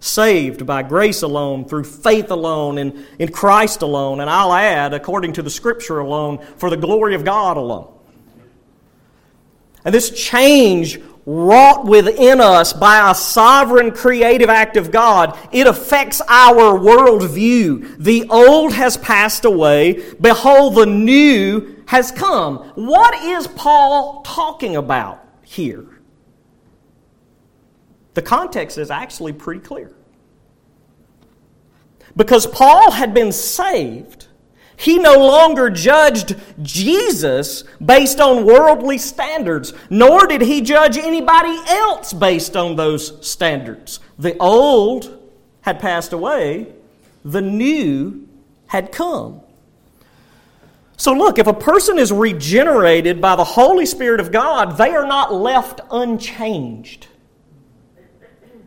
saved 0.00 0.66
by 0.66 0.82
grace 0.82 1.22
alone, 1.22 1.66
through 1.66 1.84
faith 1.84 2.30
alone, 2.30 2.78
and 2.78 3.06
in 3.18 3.30
Christ 3.30 3.82
alone, 3.82 4.20
and 4.20 4.28
I'll 4.28 4.52
add, 4.52 4.94
according 4.94 5.34
to 5.34 5.42
the 5.42 5.50
Scripture 5.50 5.98
alone, 5.98 6.38
for 6.56 6.70
the 6.70 6.76
glory 6.76 7.14
of 7.14 7.24
God 7.24 7.56
alone. 7.56 7.92
And 9.84 9.94
this 9.94 10.10
change 10.10 10.98
wrought 11.26 11.84
within 11.84 12.40
us 12.40 12.72
by 12.72 13.10
a 13.10 13.14
sovereign 13.14 13.92
creative 13.92 14.48
act 14.48 14.76
of 14.76 14.90
God, 14.90 15.38
it 15.52 15.66
affects 15.66 16.20
our 16.28 16.78
worldview. 16.78 17.96
The 17.98 18.26
old 18.30 18.72
has 18.72 18.96
passed 18.96 19.44
away. 19.44 20.02
Behold, 20.20 20.76
the 20.76 20.86
new 20.86 21.84
has 21.86 22.10
come. 22.10 22.58
What 22.74 23.14
is 23.22 23.46
Paul 23.48 24.22
talking 24.22 24.76
about 24.76 25.26
here? 25.42 25.86
The 28.20 28.26
context 28.26 28.76
is 28.76 28.90
actually 28.90 29.32
pretty 29.32 29.60
clear. 29.60 29.90
Because 32.14 32.46
Paul 32.46 32.90
had 32.90 33.14
been 33.14 33.32
saved 33.32 34.26
he 34.76 34.98
no 34.98 35.18
longer 35.18 35.68
judged 35.68 36.36
Jesus 36.62 37.64
based 37.84 38.18
on 38.18 38.46
worldly 38.46 38.96
standards, 38.96 39.74
nor 39.90 40.26
did 40.26 40.40
he 40.40 40.60
judge 40.60 40.96
anybody 40.96 41.54
else 41.68 42.14
based 42.14 42.56
on 42.56 42.76
those 42.76 43.26
standards. 43.26 44.00
The 44.18 44.38
old 44.38 45.18
had 45.60 45.80
passed 45.80 46.14
away, 46.14 46.72
the 47.24 47.42
new 47.42 48.26
had 48.68 48.90
come. 48.90 49.42
So, 50.96 51.12
look, 51.12 51.38
if 51.38 51.46
a 51.46 51.52
person 51.52 51.98
is 51.98 52.10
regenerated 52.10 53.20
by 53.20 53.36
the 53.36 53.44
Holy 53.44 53.84
Spirit 53.84 54.20
of 54.20 54.32
God, 54.32 54.78
they 54.78 54.92
are 54.92 55.06
not 55.06 55.32
left 55.32 55.80
unchanged. 55.90 57.06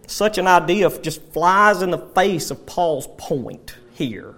Such 0.07 0.37
an 0.37 0.47
idea 0.47 0.89
just 0.99 1.21
flies 1.31 1.81
in 1.81 1.91
the 1.91 1.97
face 1.97 2.51
of 2.51 2.65
Paul's 2.65 3.07
point 3.17 3.75
here. 3.93 4.35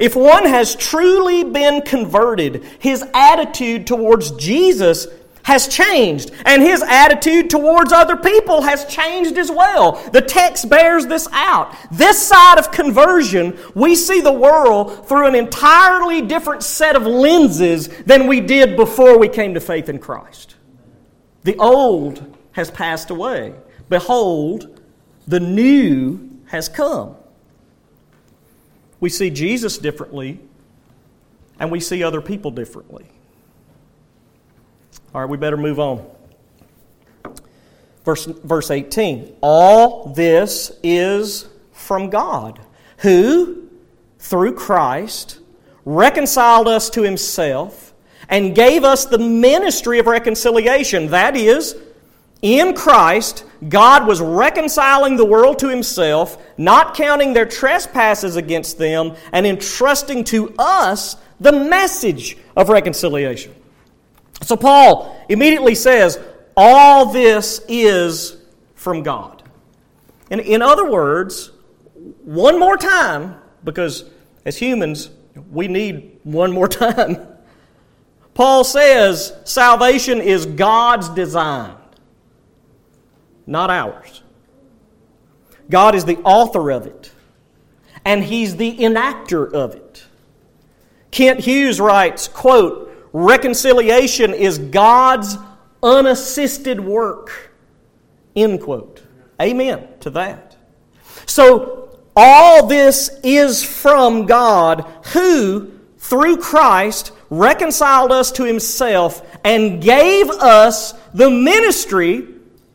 If 0.00 0.16
one 0.16 0.46
has 0.46 0.74
truly 0.74 1.44
been 1.44 1.82
converted, 1.82 2.64
his 2.78 3.04
attitude 3.14 3.86
towards 3.86 4.30
Jesus 4.32 5.06
has 5.44 5.66
changed, 5.66 6.30
and 6.44 6.62
his 6.62 6.82
attitude 6.82 7.50
towards 7.50 7.92
other 7.92 8.16
people 8.16 8.62
has 8.62 8.84
changed 8.86 9.36
as 9.36 9.50
well. 9.50 9.92
The 10.12 10.20
text 10.20 10.68
bears 10.68 11.06
this 11.06 11.26
out. 11.32 11.74
This 11.90 12.20
side 12.20 12.58
of 12.58 12.70
conversion, 12.70 13.58
we 13.74 13.96
see 13.96 14.20
the 14.20 14.32
world 14.32 15.08
through 15.08 15.26
an 15.26 15.34
entirely 15.34 16.22
different 16.22 16.62
set 16.62 16.94
of 16.94 17.06
lenses 17.06 17.88
than 18.04 18.28
we 18.28 18.40
did 18.40 18.76
before 18.76 19.18
we 19.18 19.28
came 19.28 19.54
to 19.54 19.60
faith 19.60 19.88
in 19.88 19.98
Christ. 19.98 20.54
The 21.42 21.56
old 21.56 22.36
has 22.52 22.70
passed 22.70 23.10
away. 23.10 23.54
Behold, 23.92 24.80
the 25.28 25.38
new 25.38 26.30
has 26.46 26.66
come. 26.66 27.14
We 29.00 29.10
see 29.10 29.28
Jesus 29.28 29.76
differently, 29.76 30.40
and 31.60 31.70
we 31.70 31.78
see 31.78 32.02
other 32.02 32.22
people 32.22 32.50
differently. 32.50 33.04
All 35.14 35.20
right, 35.20 35.28
we 35.28 35.36
better 35.36 35.58
move 35.58 35.78
on. 35.78 36.06
Verse, 38.06 38.24
verse 38.24 38.70
18 38.70 39.36
All 39.42 40.06
this 40.14 40.72
is 40.82 41.46
from 41.72 42.08
God, 42.08 42.60
who, 42.96 43.68
through 44.18 44.54
Christ, 44.54 45.38
reconciled 45.84 46.66
us 46.66 46.88
to 46.88 47.02
himself 47.02 47.92
and 48.30 48.54
gave 48.54 48.84
us 48.84 49.04
the 49.04 49.18
ministry 49.18 49.98
of 49.98 50.06
reconciliation. 50.06 51.08
That 51.08 51.36
is, 51.36 51.76
in 52.42 52.74
Christ, 52.74 53.44
God 53.68 54.06
was 54.06 54.20
reconciling 54.20 55.16
the 55.16 55.24
world 55.24 55.60
to 55.60 55.68
himself, 55.68 56.44
not 56.58 56.94
counting 56.96 57.32
their 57.32 57.46
trespasses 57.46 58.34
against 58.34 58.78
them, 58.78 59.14
and 59.32 59.46
entrusting 59.46 60.24
to 60.24 60.52
us 60.58 61.16
the 61.38 61.52
message 61.52 62.36
of 62.56 62.68
reconciliation. 62.68 63.54
So 64.42 64.56
Paul 64.56 65.24
immediately 65.28 65.76
says, 65.76 66.18
All 66.56 67.06
this 67.06 67.64
is 67.68 68.36
from 68.74 69.04
God. 69.04 69.44
And 70.32 70.40
in 70.40 70.62
other 70.62 70.90
words, 70.90 71.52
one 72.24 72.58
more 72.58 72.76
time, 72.76 73.36
because 73.62 74.04
as 74.44 74.58
humans, 74.58 75.10
we 75.52 75.68
need 75.68 76.18
one 76.24 76.50
more 76.50 76.68
time. 76.84 77.18
Paul 78.34 78.64
says 78.64 79.32
salvation 79.44 80.20
is 80.20 80.46
God's 80.46 81.08
design 81.10 81.76
not 83.46 83.70
ours. 83.70 84.22
God 85.70 85.94
is 85.94 86.04
the 86.04 86.18
author 86.18 86.70
of 86.70 86.86
it, 86.86 87.12
and 88.04 88.22
He's 88.22 88.56
the 88.56 88.78
enactor 88.78 89.50
of 89.52 89.74
it. 89.74 90.04
Kent 91.10 91.40
Hughes 91.40 91.80
writes, 91.80 92.28
quote, 92.28 92.90
reconciliation 93.12 94.32
is 94.34 94.58
God's 94.58 95.36
unassisted 95.82 96.80
work, 96.80 97.52
end 98.34 98.60
quote. 98.62 99.02
Amen 99.40 99.88
to 100.00 100.10
that. 100.10 100.56
So, 101.26 101.98
all 102.14 102.66
this 102.66 103.10
is 103.22 103.64
from 103.64 104.26
God 104.26 104.86
who, 105.12 105.72
through 105.98 106.38
Christ, 106.38 107.12
reconciled 107.30 108.12
us 108.12 108.30
to 108.32 108.44
Himself 108.44 109.26
and 109.44 109.82
gave 109.82 110.28
us 110.28 110.92
the 111.14 111.30
ministry 111.30 112.31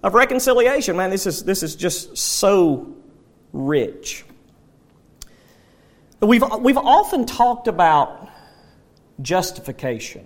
of 0.07 0.13
reconciliation. 0.13 0.95
Man, 0.95 1.09
this 1.09 1.27
is, 1.27 1.43
this 1.43 1.61
is 1.61 1.75
just 1.75 2.17
so 2.17 2.95
rich. 3.51 4.25
We've, 6.21 6.43
we've 6.59 6.77
often 6.77 7.25
talked 7.25 7.67
about 7.67 8.29
justification. 9.21 10.25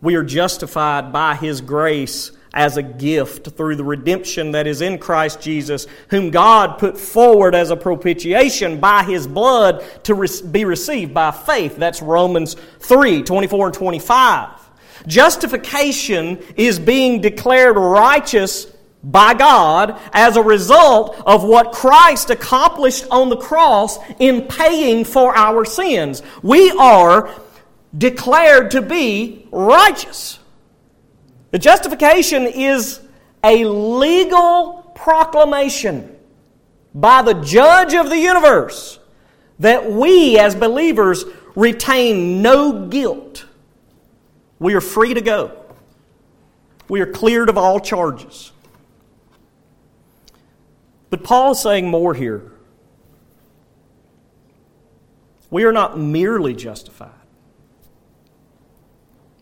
We 0.00 0.16
are 0.16 0.24
justified 0.24 1.12
by 1.12 1.36
His 1.36 1.60
grace 1.60 2.32
as 2.54 2.76
a 2.76 2.82
gift 2.82 3.50
through 3.56 3.76
the 3.76 3.84
redemption 3.84 4.52
that 4.52 4.66
is 4.66 4.80
in 4.80 4.98
Christ 4.98 5.40
Jesus, 5.40 5.86
whom 6.08 6.30
God 6.30 6.78
put 6.78 6.98
forward 6.98 7.54
as 7.54 7.70
a 7.70 7.76
propitiation 7.76 8.80
by 8.80 9.04
His 9.04 9.26
blood 9.26 9.84
to 10.04 10.26
be 10.48 10.64
received 10.64 11.14
by 11.14 11.30
faith. 11.30 11.76
That's 11.76 12.02
Romans 12.02 12.56
3 12.80 13.22
24 13.22 13.66
and 13.66 13.74
25. 13.74 14.61
Justification 15.06 16.38
is 16.56 16.78
being 16.78 17.20
declared 17.20 17.76
righteous 17.76 18.66
by 19.04 19.34
God 19.34 20.00
as 20.12 20.36
a 20.36 20.42
result 20.42 21.20
of 21.26 21.42
what 21.42 21.72
Christ 21.72 22.30
accomplished 22.30 23.06
on 23.10 23.28
the 23.28 23.36
cross 23.36 23.98
in 24.18 24.42
paying 24.42 25.04
for 25.04 25.36
our 25.36 25.64
sins. 25.64 26.22
We 26.42 26.70
are 26.70 27.30
declared 27.96 28.70
to 28.72 28.82
be 28.82 29.48
righteous. 29.50 30.38
The 31.50 31.58
justification 31.58 32.46
is 32.46 33.00
a 33.44 33.64
legal 33.64 34.92
proclamation 34.94 36.16
by 36.94 37.22
the 37.22 37.34
judge 37.34 37.94
of 37.94 38.08
the 38.08 38.18
universe 38.18 38.98
that 39.58 39.90
we 39.90 40.38
as 40.38 40.54
believers 40.54 41.24
retain 41.54 42.40
no 42.40 42.86
guilt. 42.86 43.46
We 44.62 44.74
are 44.74 44.80
free 44.80 45.12
to 45.12 45.20
go. 45.20 45.60
We 46.88 47.00
are 47.00 47.06
cleared 47.06 47.48
of 47.48 47.58
all 47.58 47.80
charges. 47.80 48.52
But 51.10 51.24
Paul 51.24 51.50
is 51.50 51.60
saying 51.60 51.90
more 51.90 52.14
here. 52.14 52.52
We 55.50 55.64
are 55.64 55.72
not 55.72 55.98
merely 55.98 56.54
justified. 56.54 57.10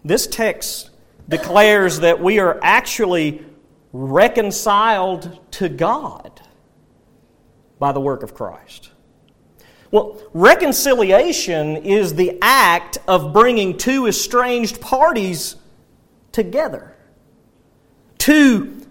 This 0.03 0.27
text 0.27 0.89
declares 1.29 2.01
that 2.01 2.23
we 2.23 2.39
are 2.39 2.59
actually 2.63 3.45
reconciled 3.93 5.39
to 5.53 5.69
God 5.69 6.41
by 7.79 7.93
the 7.93 8.01
work 8.01 8.23
of 8.23 8.33
Christ. 8.33 8.91
Well, 9.91 10.21
reconciliation 10.33 11.79
is 11.79 12.15
the 12.15 12.39
act 12.41 12.99
of 13.09 13.33
bringing 13.33 13.77
two 13.77 14.07
estranged 14.07 14.81
parties 14.81 15.57
together. 16.33 16.95
Two 18.19 18.87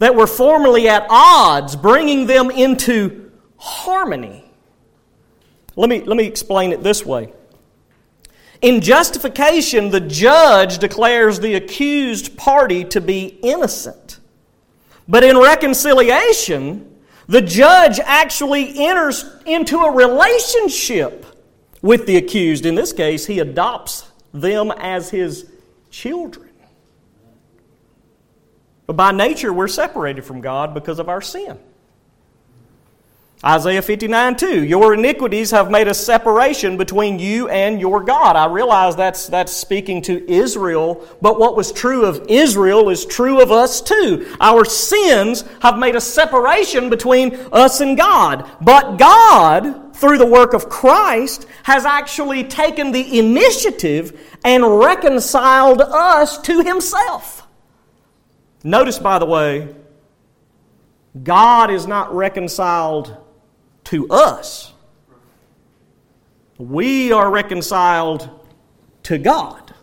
that 0.00 0.14
were 0.14 0.26
formerly 0.26 0.88
at 0.88 1.06
odds, 1.08 1.76
bringing 1.76 2.26
them 2.26 2.50
into 2.50 3.30
harmony. 3.58 4.50
Let 5.76 5.88
me, 5.88 6.00
let 6.00 6.16
me 6.16 6.24
explain 6.24 6.72
it 6.72 6.82
this 6.82 7.04
way. 7.06 7.32
In 8.62 8.80
justification, 8.80 9.90
the 9.90 10.00
judge 10.00 10.78
declares 10.78 11.38
the 11.38 11.54
accused 11.54 12.36
party 12.36 12.84
to 12.86 13.00
be 13.00 13.38
innocent. 13.42 14.18
But 15.06 15.22
in 15.22 15.38
reconciliation, 15.38 16.89
the 17.30 17.40
judge 17.40 18.00
actually 18.00 18.84
enters 18.84 19.24
into 19.46 19.78
a 19.78 19.92
relationship 19.92 21.24
with 21.80 22.04
the 22.06 22.16
accused. 22.16 22.66
In 22.66 22.74
this 22.74 22.92
case, 22.92 23.24
he 23.24 23.38
adopts 23.38 24.10
them 24.34 24.72
as 24.72 25.10
his 25.10 25.48
children. 25.90 26.50
But 28.86 28.96
by 28.96 29.12
nature, 29.12 29.52
we're 29.52 29.68
separated 29.68 30.24
from 30.24 30.40
God 30.40 30.74
because 30.74 30.98
of 30.98 31.08
our 31.08 31.20
sin. 31.20 31.56
Isaiah 33.42 33.80
59 33.80 34.36
2. 34.36 34.64
Your 34.64 34.92
iniquities 34.92 35.50
have 35.50 35.70
made 35.70 35.88
a 35.88 35.94
separation 35.94 36.76
between 36.76 37.18
you 37.18 37.48
and 37.48 37.80
your 37.80 38.02
God. 38.02 38.36
I 38.36 38.44
realize 38.44 38.96
that's, 38.96 39.28
that's 39.28 39.50
speaking 39.50 40.02
to 40.02 40.30
Israel, 40.30 41.08
but 41.22 41.40
what 41.40 41.56
was 41.56 41.72
true 41.72 42.04
of 42.04 42.26
Israel 42.28 42.90
is 42.90 43.06
true 43.06 43.40
of 43.40 43.50
us 43.50 43.80
too. 43.80 44.30
Our 44.42 44.66
sins 44.66 45.44
have 45.62 45.78
made 45.78 45.96
a 45.96 46.02
separation 46.02 46.90
between 46.90 47.34
us 47.50 47.80
and 47.80 47.96
God. 47.96 48.46
But 48.60 48.98
God, 48.98 49.96
through 49.96 50.18
the 50.18 50.26
work 50.26 50.52
of 50.52 50.68
Christ, 50.68 51.46
has 51.62 51.86
actually 51.86 52.44
taken 52.44 52.92
the 52.92 53.18
initiative 53.18 54.20
and 54.44 54.78
reconciled 54.78 55.80
us 55.80 56.36
to 56.42 56.60
Himself. 56.60 57.48
Notice, 58.62 58.98
by 58.98 59.18
the 59.18 59.24
way, 59.24 59.74
God 61.22 61.70
is 61.70 61.86
not 61.86 62.14
reconciled 62.14 63.16
to 63.90 64.08
us. 64.08 64.72
We 66.58 67.10
are 67.10 67.28
reconciled 67.28 68.30
to 69.02 69.18
God. 69.18 69.74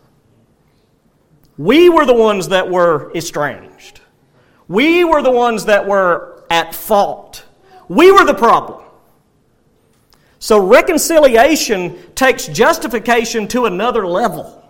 We 1.58 1.89
were 1.89 2.06
the 2.06 2.13
ones 2.13 2.48
that 2.48 2.70
were 2.70 3.12
estranged. 3.13 4.00
We 4.70 5.04
were 5.04 5.22
the 5.22 5.32
ones 5.32 5.65
that 5.65 5.86
were 5.86 6.46
at 6.50 6.74
fault. 6.74 7.46
We 7.89 8.13
were 8.13 8.24
the 8.24 8.34
problem. 8.34 8.82
So 10.39 10.65
reconciliation 10.65 11.98
takes 12.13 12.48
justification 12.48 13.46
to 13.50 13.65
another 13.65 14.08
level. 14.08 14.66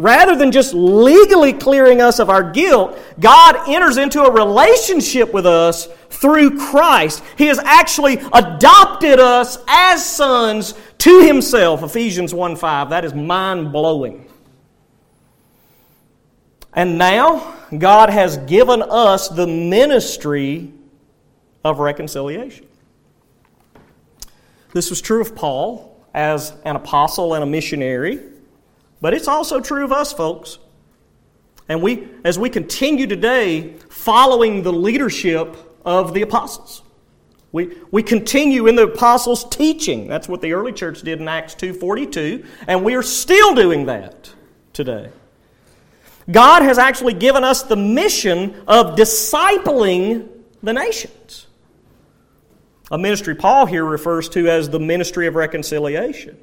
Rather 0.00 0.34
than 0.34 0.50
just 0.50 0.72
legally 0.72 1.52
clearing 1.52 2.00
us 2.00 2.20
of 2.20 2.30
our 2.30 2.52
guilt, 2.52 2.98
God 3.20 3.68
enters 3.68 3.98
into 3.98 4.22
a 4.22 4.32
relationship 4.32 5.34
with 5.34 5.44
us 5.44 5.88
through 6.08 6.58
Christ. 6.58 7.22
He 7.36 7.48
has 7.48 7.58
actually 7.58 8.14
adopted 8.32 9.20
us 9.20 9.58
as 9.68 10.02
sons 10.04 10.72
to 10.98 11.20
Himself. 11.20 11.82
Ephesians 11.82 12.32
1 12.32 12.56
5. 12.56 12.88
That 12.88 13.04
is 13.04 13.12
mind 13.12 13.72
blowing. 13.72 14.26
And 16.72 16.96
now, 16.96 17.54
God 17.76 18.08
has 18.08 18.38
given 18.38 18.80
us 18.80 19.28
the 19.28 19.46
ministry 19.46 20.72
of 21.62 21.78
reconciliation. 21.78 22.66
This 24.72 24.88
was 24.88 25.02
true 25.02 25.20
of 25.20 25.36
Paul 25.36 26.02
as 26.14 26.54
an 26.64 26.76
apostle 26.76 27.34
and 27.34 27.42
a 27.42 27.46
missionary. 27.46 28.29
But 29.00 29.14
it's 29.14 29.28
also 29.28 29.60
true 29.60 29.84
of 29.84 29.92
us, 29.92 30.12
folks. 30.12 30.58
And 31.68 31.82
we, 31.82 32.08
as 32.24 32.38
we 32.38 32.50
continue 32.50 33.06
today 33.06 33.74
following 33.88 34.62
the 34.62 34.72
leadership 34.72 35.56
of 35.84 36.14
the 36.14 36.22
apostles, 36.22 36.82
we, 37.52 37.76
we 37.90 38.02
continue 38.02 38.66
in 38.66 38.76
the 38.76 38.84
apostles' 38.84 39.44
teaching. 39.48 40.06
That's 40.06 40.28
what 40.28 40.40
the 40.40 40.52
early 40.52 40.72
church 40.72 41.02
did 41.02 41.20
in 41.20 41.28
Acts 41.28 41.54
2.42, 41.54 42.46
and 42.68 42.84
we 42.84 42.94
are 42.94 43.02
still 43.02 43.54
doing 43.54 43.86
that 43.86 44.32
today. 44.72 45.10
God 46.30 46.62
has 46.62 46.78
actually 46.78 47.14
given 47.14 47.42
us 47.42 47.62
the 47.62 47.76
mission 47.76 48.62
of 48.68 48.96
discipling 48.96 50.28
the 50.62 50.72
nations. 50.72 51.46
A 52.90 52.98
ministry 52.98 53.34
Paul 53.34 53.66
here 53.66 53.84
refers 53.84 54.28
to 54.30 54.48
as 54.48 54.68
the 54.68 54.80
ministry 54.80 55.26
of 55.26 55.34
reconciliation. 55.34 56.36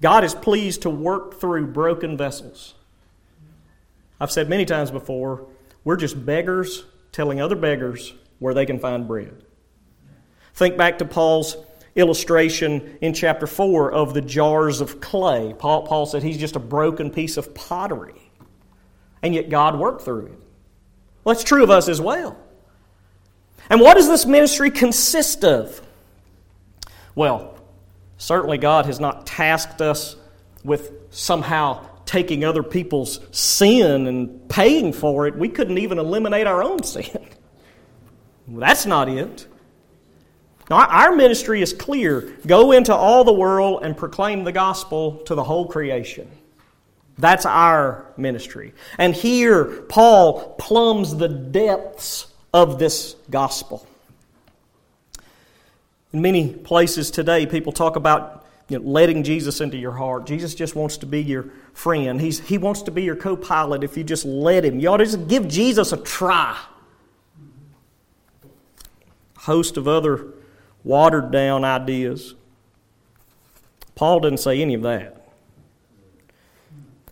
God 0.00 0.24
is 0.24 0.34
pleased 0.34 0.82
to 0.82 0.90
work 0.90 1.40
through 1.40 1.68
broken 1.68 2.16
vessels. 2.16 2.74
I've 4.20 4.30
said 4.30 4.48
many 4.48 4.64
times 4.64 4.90
before, 4.90 5.46
we're 5.84 5.96
just 5.96 6.24
beggars 6.24 6.84
telling 7.12 7.40
other 7.40 7.56
beggars 7.56 8.12
where 8.38 8.54
they 8.54 8.66
can 8.66 8.78
find 8.78 9.06
bread. 9.06 9.42
Think 10.54 10.76
back 10.76 10.98
to 10.98 11.04
Paul's 11.04 11.56
illustration 11.94 12.98
in 13.00 13.14
chapter 13.14 13.46
4 13.46 13.92
of 13.92 14.14
the 14.14 14.20
jars 14.20 14.80
of 14.80 15.00
clay. 15.00 15.54
Paul, 15.58 15.86
Paul 15.86 16.06
said 16.06 16.22
he's 16.22 16.38
just 16.38 16.56
a 16.56 16.60
broken 16.60 17.10
piece 17.10 17.36
of 17.36 17.54
pottery, 17.54 18.30
and 19.22 19.34
yet 19.34 19.48
God 19.48 19.78
worked 19.78 20.02
through 20.02 20.26
it. 20.26 20.38
Well, 21.24 21.34
that's 21.34 21.44
true 21.44 21.62
of 21.62 21.70
us 21.70 21.88
as 21.88 22.00
well. 22.00 22.38
And 23.68 23.80
what 23.80 23.94
does 23.94 24.08
this 24.08 24.26
ministry 24.26 24.70
consist 24.70 25.44
of? 25.44 25.80
Well, 27.14 27.58
Certainly, 28.18 28.58
God 28.58 28.86
has 28.86 28.98
not 28.98 29.26
tasked 29.26 29.80
us 29.80 30.16
with 30.64 30.92
somehow 31.10 31.86
taking 32.06 32.44
other 32.44 32.62
people's 32.62 33.20
sin 33.30 34.06
and 34.06 34.48
paying 34.48 34.92
for 34.92 35.26
it. 35.26 35.36
We 35.36 35.48
couldn't 35.48 35.78
even 35.78 35.98
eliminate 35.98 36.46
our 36.46 36.62
own 36.62 36.82
sin. 36.82 37.28
That's 38.48 38.86
not 38.86 39.08
it. 39.08 39.46
Now, 40.70 40.86
our 40.86 41.14
ministry 41.14 41.62
is 41.62 41.72
clear 41.72 42.32
go 42.46 42.72
into 42.72 42.94
all 42.94 43.24
the 43.24 43.32
world 43.32 43.80
and 43.82 43.96
proclaim 43.96 44.44
the 44.44 44.52
gospel 44.52 45.18
to 45.26 45.34
the 45.34 45.44
whole 45.44 45.66
creation. 45.66 46.28
That's 47.18 47.46
our 47.46 48.12
ministry. 48.16 48.74
And 48.98 49.14
here, 49.14 49.64
Paul 49.64 50.54
plumbs 50.58 51.16
the 51.16 51.28
depths 51.28 52.26
of 52.52 52.78
this 52.78 53.16
gospel. 53.30 53.86
In 56.16 56.22
many 56.22 56.50
places 56.50 57.10
today, 57.10 57.44
people 57.44 57.72
talk 57.72 57.96
about 57.96 58.46
you 58.70 58.78
know, 58.78 58.88
letting 58.88 59.22
Jesus 59.22 59.60
into 59.60 59.76
your 59.76 59.92
heart. 59.92 60.24
Jesus 60.24 60.54
just 60.54 60.74
wants 60.74 60.96
to 60.96 61.06
be 61.06 61.22
your 61.22 61.50
friend. 61.74 62.18
He's, 62.18 62.40
he 62.40 62.56
wants 62.56 62.80
to 62.84 62.90
be 62.90 63.02
your 63.02 63.16
co 63.16 63.36
pilot 63.36 63.84
if 63.84 63.98
you 63.98 64.02
just 64.02 64.24
let 64.24 64.64
him. 64.64 64.80
You 64.80 64.88
ought 64.88 64.96
to 64.96 65.04
just 65.04 65.28
give 65.28 65.46
Jesus 65.46 65.92
a 65.92 65.98
try. 65.98 66.58
A 69.36 69.40
host 69.40 69.76
of 69.76 69.86
other 69.86 70.28
watered 70.84 71.30
down 71.30 71.66
ideas. 71.66 72.34
Paul 73.94 74.20
didn't 74.20 74.40
say 74.40 74.62
any 74.62 74.72
of 74.72 74.80
that. 74.84 75.22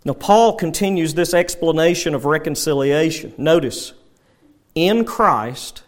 Now, 0.07 0.14
Paul 0.14 0.55
continues 0.57 1.12
this 1.12 1.35
explanation 1.35 2.14
of 2.14 2.25
reconciliation. 2.25 3.35
Notice, 3.37 3.93
in 4.75 5.05
Christ, 5.05 5.84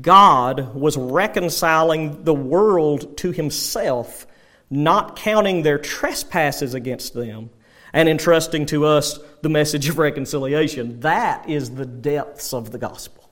God 0.00 0.74
was 0.74 0.96
reconciling 0.96 2.24
the 2.24 2.34
world 2.34 3.16
to 3.18 3.30
himself, 3.30 4.26
not 4.70 5.16
counting 5.16 5.62
their 5.62 5.78
trespasses 5.78 6.74
against 6.74 7.12
them, 7.14 7.50
and 7.92 8.08
entrusting 8.08 8.66
to 8.66 8.86
us 8.86 9.18
the 9.42 9.50
message 9.50 9.88
of 9.88 9.98
reconciliation. 9.98 11.00
That 11.00 11.48
is 11.48 11.72
the 11.72 11.84
depths 11.84 12.54
of 12.54 12.70
the 12.70 12.78
gospel. 12.78 13.28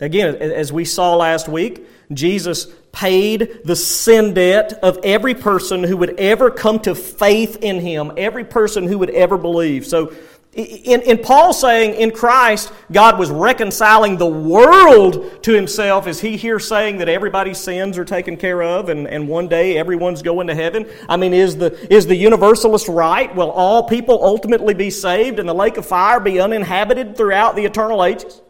Again, 0.00 0.36
as 0.36 0.72
we 0.72 0.86
saw 0.86 1.14
last 1.14 1.46
week, 1.48 1.86
Jesus 2.12 2.66
paid 2.90 3.60
the 3.64 3.76
sin 3.76 4.32
debt 4.32 4.72
of 4.82 4.98
every 5.04 5.34
person 5.34 5.84
who 5.84 5.96
would 5.98 6.18
ever 6.18 6.50
come 6.50 6.80
to 6.80 6.94
faith 6.94 7.58
in 7.60 7.80
him, 7.80 8.12
every 8.16 8.44
person 8.44 8.86
who 8.86 8.98
would 8.98 9.10
ever 9.10 9.36
believe. 9.36 9.86
So 9.86 10.14
In, 10.52 11.02
in 11.02 11.18
Paul 11.18 11.52
saying 11.52 11.94
in 11.94 12.10
Christ, 12.10 12.72
God 12.90 13.20
was 13.20 13.30
reconciling 13.30 14.16
the 14.16 14.26
world 14.26 15.44
to 15.44 15.52
himself, 15.52 16.08
is 16.08 16.20
he 16.20 16.36
here 16.36 16.58
saying 16.58 16.98
that 16.98 17.08
everybody's 17.08 17.58
sins 17.58 17.96
are 17.96 18.04
taken 18.04 18.36
care 18.36 18.60
of 18.60 18.88
and, 18.88 19.06
and 19.06 19.28
one 19.28 19.46
day 19.46 19.78
everyone's 19.78 20.22
going 20.22 20.48
to 20.48 20.54
heaven? 20.56 20.88
I 21.08 21.16
mean, 21.16 21.34
is 21.34 21.56
the, 21.56 21.94
is 21.94 22.08
the 22.08 22.16
universalist 22.16 22.88
right? 22.88 23.32
Will 23.32 23.52
all 23.52 23.84
people 23.84 24.24
ultimately 24.24 24.74
be 24.74 24.90
saved 24.90 25.38
and 25.38 25.48
the 25.48 25.54
lake 25.54 25.76
of 25.76 25.86
fire 25.86 26.18
be 26.18 26.40
uninhabited 26.40 27.16
throughout 27.16 27.54
the 27.54 27.64
eternal 27.64 28.04
ages? 28.04 28.42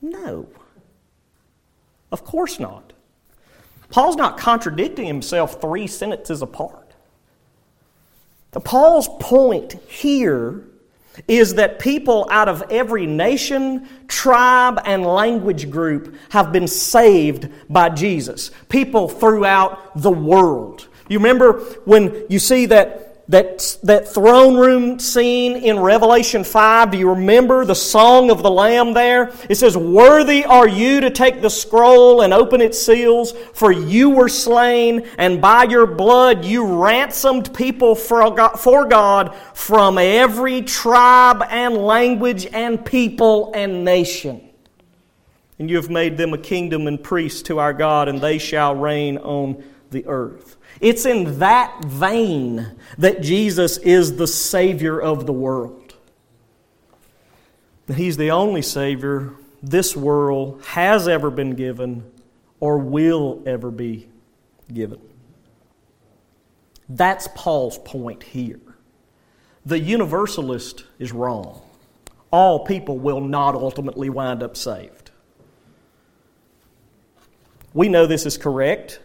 No. 0.00 0.46
Of 2.12 2.22
course 2.24 2.60
not. 2.60 2.92
Paul's 3.90 4.14
not 4.14 4.38
contradicting 4.38 5.06
himself 5.06 5.60
three 5.60 5.88
sentences 5.88 6.40
apart. 6.40 6.94
Paul's 8.60 9.08
point 9.18 9.72
here 9.88 10.64
is 11.28 11.54
that 11.54 11.78
people 11.78 12.26
out 12.30 12.48
of 12.48 12.62
every 12.70 13.06
nation, 13.06 13.88
tribe, 14.08 14.80
and 14.84 15.04
language 15.04 15.70
group 15.70 16.14
have 16.30 16.52
been 16.52 16.66
saved 16.66 17.48
by 17.68 17.88
Jesus. 17.88 18.50
People 18.68 19.08
throughout 19.08 20.00
the 20.00 20.10
world. 20.10 20.88
You 21.08 21.18
remember 21.18 21.60
when 21.84 22.24
you 22.28 22.38
see 22.38 22.66
that 22.66 23.03
that, 23.28 23.78
that 23.82 24.06
throne 24.08 24.56
room 24.56 24.98
scene 24.98 25.56
in 25.56 25.78
Revelation 25.78 26.44
5, 26.44 26.90
do 26.90 26.98
you 26.98 27.08
remember 27.08 27.64
the 27.64 27.74
song 27.74 28.30
of 28.30 28.42
the 28.42 28.50
Lamb 28.50 28.92
there? 28.92 29.32
It 29.48 29.54
says, 29.54 29.76
Worthy 29.76 30.44
are 30.44 30.68
you 30.68 31.00
to 31.00 31.10
take 31.10 31.40
the 31.40 31.48
scroll 31.48 32.20
and 32.20 32.34
open 32.34 32.60
its 32.60 32.78
seals, 32.78 33.32
for 33.32 33.72
you 33.72 34.10
were 34.10 34.28
slain, 34.28 35.08
and 35.16 35.40
by 35.40 35.64
your 35.64 35.86
blood 35.86 36.44
you 36.44 36.66
ransomed 36.82 37.54
people 37.54 37.94
for 37.94 38.30
God 38.30 39.34
from 39.54 39.96
every 39.96 40.60
tribe 40.60 41.42
and 41.48 41.78
language 41.78 42.46
and 42.52 42.84
people 42.84 43.52
and 43.54 43.84
nation. 43.84 44.50
And 45.58 45.70
you 45.70 45.76
have 45.76 45.88
made 45.88 46.18
them 46.18 46.34
a 46.34 46.38
kingdom 46.38 46.86
and 46.86 47.02
priests 47.02 47.40
to 47.42 47.58
our 47.58 47.72
God, 47.72 48.08
and 48.08 48.20
they 48.20 48.36
shall 48.36 48.74
reign 48.74 49.16
on 49.16 49.64
the 49.90 50.04
earth. 50.06 50.56
It's 50.84 51.06
in 51.06 51.38
that 51.38 51.82
vein 51.82 52.76
that 52.98 53.22
Jesus 53.22 53.78
is 53.78 54.16
the 54.16 54.26
Savior 54.26 55.00
of 55.00 55.24
the 55.24 55.32
world. 55.32 55.94
He's 57.90 58.18
the 58.18 58.32
only 58.32 58.60
Savior 58.60 59.32
this 59.62 59.96
world 59.96 60.62
has 60.66 61.08
ever 61.08 61.30
been 61.30 61.54
given 61.54 62.04
or 62.60 62.76
will 62.76 63.42
ever 63.46 63.70
be 63.70 64.10
given. 64.70 65.00
That's 66.86 67.28
Paul's 67.34 67.78
point 67.78 68.22
here. 68.22 68.60
The 69.64 69.78
universalist 69.78 70.84
is 70.98 71.12
wrong. 71.12 71.62
All 72.30 72.66
people 72.66 72.98
will 72.98 73.22
not 73.22 73.54
ultimately 73.54 74.10
wind 74.10 74.42
up 74.42 74.54
saved. 74.54 75.12
We 77.72 77.88
know 77.88 78.04
this 78.06 78.26
is 78.26 78.36
correct 78.36 79.00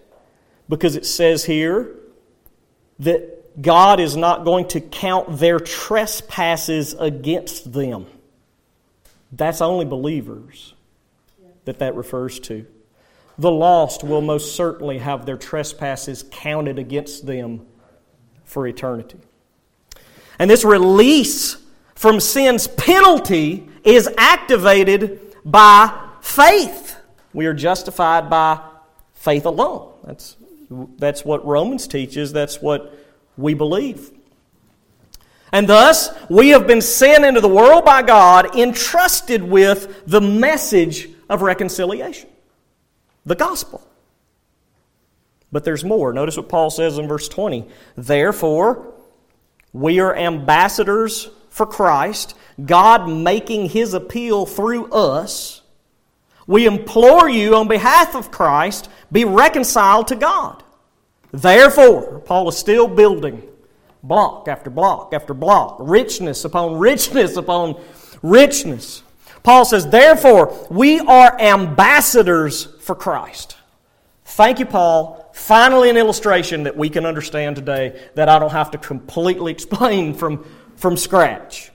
because 0.69 0.95
it 0.95 1.05
says 1.05 1.43
here 1.43 1.95
that 2.99 3.61
God 3.61 3.99
is 3.99 4.15
not 4.15 4.45
going 4.45 4.67
to 4.69 4.79
count 4.79 5.39
their 5.39 5.59
trespasses 5.59 6.93
against 6.93 7.73
them. 7.73 8.05
That's 9.31 9.61
only 9.61 9.85
believers 9.85 10.73
that 11.65 11.79
that 11.79 11.95
refers 11.95 12.39
to. 12.41 12.65
The 13.37 13.51
lost 13.51 14.03
will 14.03 14.21
most 14.21 14.55
certainly 14.55 14.99
have 14.99 15.25
their 15.25 15.37
trespasses 15.37 16.23
counted 16.29 16.77
against 16.77 17.25
them 17.25 17.65
for 18.43 18.67
eternity. 18.67 19.19
And 20.37 20.49
this 20.49 20.63
release 20.63 21.57
from 21.95 22.19
sin's 22.19 22.67
penalty 22.67 23.67
is 23.83 24.09
activated 24.17 25.35
by 25.45 26.09
faith. 26.21 26.97
We 27.33 27.45
are 27.45 27.53
justified 27.53 28.29
by 28.29 28.61
faith 29.13 29.45
alone. 29.45 29.93
That's 30.03 30.35
that's 30.69 31.25
what 31.25 31.45
Romans 31.45 31.87
teaches. 31.87 32.31
That's 32.31 32.61
what 32.61 32.93
we 33.37 33.53
believe. 33.53 34.11
And 35.51 35.67
thus, 35.67 36.09
we 36.29 36.49
have 36.49 36.67
been 36.67 36.81
sent 36.81 37.25
into 37.25 37.41
the 37.41 37.47
world 37.47 37.83
by 37.83 38.03
God, 38.03 38.55
entrusted 38.55 39.41
with 39.41 40.03
the 40.05 40.21
message 40.21 41.09
of 41.27 41.41
reconciliation, 41.41 42.29
the 43.25 43.35
gospel. 43.35 43.85
But 45.51 45.63
there's 45.63 45.83
more. 45.83 46.13
Notice 46.13 46.37
what 46.37 46.49
Paul 46.49 46.69
says 46.69 46.99
in 46.99 47.07
verse 47.07 47.27
20. 47.27 47.67
Therefore, 47.97 48.93
we 49.73 49.99
are 49.99 50.15
ambassadors 50.15 51.29
for 51.49 51.65
Christ, 51.65 52.35
God 52.63 53.09
making 53.09 53.69
his 53.69 53.95
appeal 53.95 54.45
through 54.45 54.91
us. 54.91 55.58
We 56.49 56.65
implore 56.65 57.29
you 57.29 57.55
on 57.55 57.67
behalf 57.67 58.15
of 58.15 58.31
Christ 58.31 58.89
be 59.11 59.23
reconciled 59.23 60.07
to 60.07 60.15
God. 60.15 60.63
Therefore, 61.31 62.21
Paul 62.21 62.49
is 62.49 62.57
still 62.57 62.87
building 62.87 63.43
block 64.01 64.47
after 64.47 64.71
block 64.71 65.13
after 65.13 65.35
block, 65.35 65.77
richness 65.79 66.45
upon 66.45 66.79
richness 66.79 67.37
upon 67.37 67.79
richness. 68.23 69.03
Paul 69.43 69.63
says, 69.63 69.89
Therefore, 69.89 70.57
we 70.71 70.99
are 71.01 71.39
ambassadors 71.39 72.65
for 72.81 72.95
Christ. 72.95 73.55
Thank 74.25 74.57
you, 74.57 74.65
Paul. 74.65 75.29
Finally, 75.35 75.91
an 75.91 75.97
illustration 75.97 76.63
that 76.63 76.75
we 76.75 76.89
can 76.89 77.05
understand 77.05 77.57
today 77.57 78.09
that 78.15 78.27
I 78.27 78.39
don't 78.39 78.51
have 78.51 78.71
to 78.71 78.79
completely 78.79 79.51
explain 79.57 80.15
from, 80.15 80.43
from 80.77 80.97
scratch. 80.97 81.69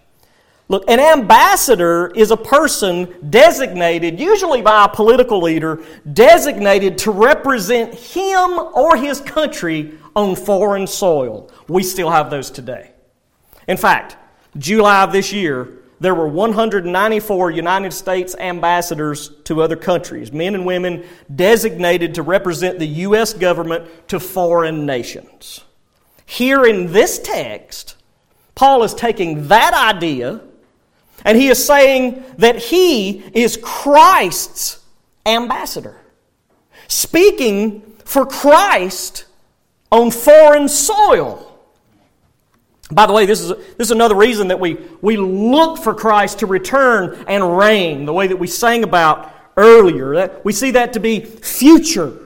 Look, 0.68 0.88
an 0.88 0.98
ambassador 0.98 2.10
is 2.14 2.30
a 2.30 2.36
person 2.38 3.14
designated, 3.28 4.18
usually 4.18 4.62
by 4.62 4.86
a 4.86 4.88
political 4.88 5.42
leader, 5.42 5.82
designated 6.10 6.96
to 6.98 7.10
represent 7.10 7.94
him 7.94 8.58
or 8.74 8.96
his 8.96 9.20
country 9.20 9.98
on 10.16 10.36
foreign 10.36 10.86
soil. 10.86 11.50
We 11.68 11.82
still 11.82 12.10
have 12.10 12.30
those 12.30 12.50
today. 12.50 12.92
In 13.68 13.76
fact, 13.76 14.16
July 14.56 15.02
of 15.02 15.12
this 15.12 15.32
year, 15.32 15.80
there 16.00 16.14
were 16.14 16.28
194 16.28 17.50
United 17.50 17.92
States 17.92 18.34
ambassadors 18.38 19.30
to 19.44 19.62
other 19.62 19.76
countries, 19.76 20.32
men 20.32 20.54
and 20.54 20.64
women 20.64 21.04
designated 21.34 22.14
to 22.14 22.22
represent 22.22 22.78
the 22.78 22.86
U.S. 22.86 23.34
government 23.34 23.86
to 24.08 24.18
foreign 24.18 24.86
nations. 24.86 25.62
Here 26.26 26.64
in 26.64 26.92
this 26.92 27.18
text, 27.18 27.96
Paul 28.54 28.82
is 28.82 28.94
taking 28.94 29.48
that 29.48 29.74
idea 29.74 30.40
and 31.24 31.38
he 31.38 31.48
is 31.48 31.64
saying 31.64 32.22
that 32.38 32.56
he 32.56 33.24
is 33.32 33.58
Christ's 33.62 34.80
ambassador, 35.24 35.96
speaking 36.86 37.80
for 38.04 38.26
Christ 38.26 39.24
on 39.90 40.10
foreign 40.10 40.68
soil. 40.68 41.50
By 42.90 43.06
the 43.06 43.14
way, 43.14 43.24
this 43.24 43.40
is, 43.40 43.48
this 43.48 43.88
is 43.88 43.90
another 43.90 44.14
reason 44.14 44.48
that 44.48 44.60
we, 44.60 44.76
we 45.00 45.16
look 45.16 45.78
for 45.78 45.94
Christ 45.94 46.40
to 46.40 46.46
return 46.46 47.24
and 47.26 47.56
reign, 47.56 48.04
the 48.04 48.12
way 48.12 48.26
that 48.26 48.36
we 48.36 48.46
sang 48.46 48.84
about 48.84 49.32
earlier. 49.56 50.38
We 50.44 50.52
see 50.52 50.72
that 50.72 50.92
to 50.92 51.00
be 51.00 51.20
future. 51.20 52.23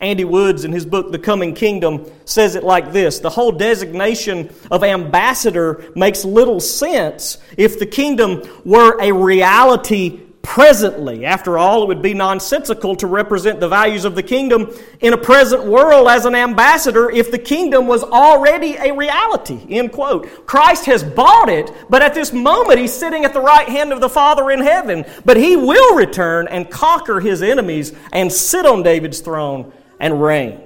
Andy 0.00 0.24
Woods, 0.24 0.64
in 0.64 0.70
his 0.70 0.86
book, 0.86 1.10
The 1.10 1.18
Coming 1.18 1.54
Kingdom, 1.54 2.06
says 2.24 2.54
it 2.54 2.62
like 2.62 2.92
this 2.92 3.18
The 3.18 3.30
whole 3.30 3.50
designation 3.50 4.54
of 4.70 4.84
ambassador 4.84 5.90
makes 5.96 6.24
little 6.24 6.60
sense 6.60 7.38
if 7.56 7.80
the 7.80 7.86
kingdom 7.86 8.42
were 8.64 8.96
a 9.00 9.12
reality 9.12 10.20
presently. 10.40 11.26
After 11.26 11.58
all, 11.58 11.82
it 11.82 11.88
would 11.88 12.00
be 12.00 12.14
nonsensical 12.14 12.94
to 12.96 13.08
represent 13.08 13.58
the 13.58 13.68
values 13.68 14.04
of 14.04 14.14
the 14.14 14.22
kingdom 14.22 14.72
in 15.00 15.12
a 15.12 15.18
present 15.18 15.64
world 15.64 16.06
as 16.08 16.26
an 16.26 16.36
ambassador 16.36 17.10
if 17.10 17.32
the 17.32 17.38
kingdom 17.38 17.88
was 17.88 18.04
already 18.04 18.76
a 18.76 18.94
reality. 18.94 19.60
End 19.68 19.90
quote. 19.90 20.46
Christ 20.46 20.86
has 20.86 21.02
bought 21.02 21.48
it, 21.48 21.70
but 21.90 22.02
at 22.02 22.14
this 22.14 22.32
moment 22.32 22.78
he's 22.78 22.94
sitting 22.94 23.24
at 23.24 23.34
the 23.34 23.40
right 23.40 23.68
hand 23.68 23.92
of 23.92 24.00
the 24.00 24.08
Father 24.08 24.50
in 24.52 24.60
heaven. 24.60 25.04
But 25.24 25.38
he 25.38 25.56
will 25.56 25.96
return 25.96 26.46
and 26.46 26.70
conquer 26.70 27.18
his 27.18 27.42
enemies 27.42 27.92
and 28.12 28.32
sit 28.32 28.64
on 28.64 28.84
David's 28.84 29.20
throne 29.20 29.72
and 30.00 30.22
reign. 30.22 30.60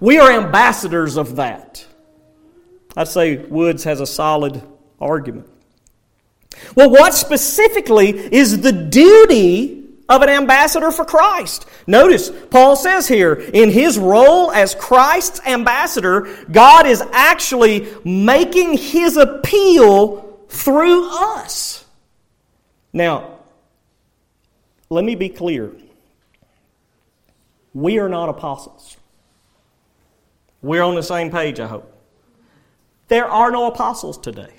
We 0.00 0.18
are 0.18 0.30
ambassadors 0.30 1.16
of 1.16 1.36
that. 1.36 1.86
I'd 2.96 3.08
say 3.08 3.36
Woods 3.36 3.84
has 3.84 4.00
a 4.00 4.06
solid 4.06 4.62
argument. 5.00 5.48
Well, 6.74 6.90
what 6.90 7.14
specifically 7.14 8.10
is 8.10 8.60
the 8.60 8.72
duty 8.72 9.84
of 10.08 10.22
an 10.22 10.28
ambassador 10.28 10.90
for 10.90 11.04
Christ? 11.04 11.66
Notice, 11.86 12.30
Paul 12.50 12.76
says 12.76 13.08
here, 13.08 13.34
in 13.34 13.70
his 13.70 13.98
role 13.98 14.52
as 14.52 14.74
Christ's 14.74 15.40
ambassador, 15.46 16.28
God 16.50 16.86
is 16.86 17.02
actually 17.12 17.88
making 18.04 18.76
his 18.78 19.16
appeal 19.16 20.44
through 20.48 21.08
us. 21.10 21.84
Now, 22.92 23.38
let 24.88 25.04
me 25.04 25.16
be 25.16 25.28
clear. 25.28 25.72
We 27.74 27.98
are 27.98 28.08
not 28.08 28.28
apostles. 28.28 28.96
We're 30.62 30.82
on 30.82 30.94
the 30.94 31.02
same 31.02 31.30
page, 31.30 31.60
I 31.60 31.66
hope. 31.66 31.90
There 33.08 33.26
are 33.26 33.50
no 33.50 33.66
apostles 33.66 34.16
today. 34.16 34.54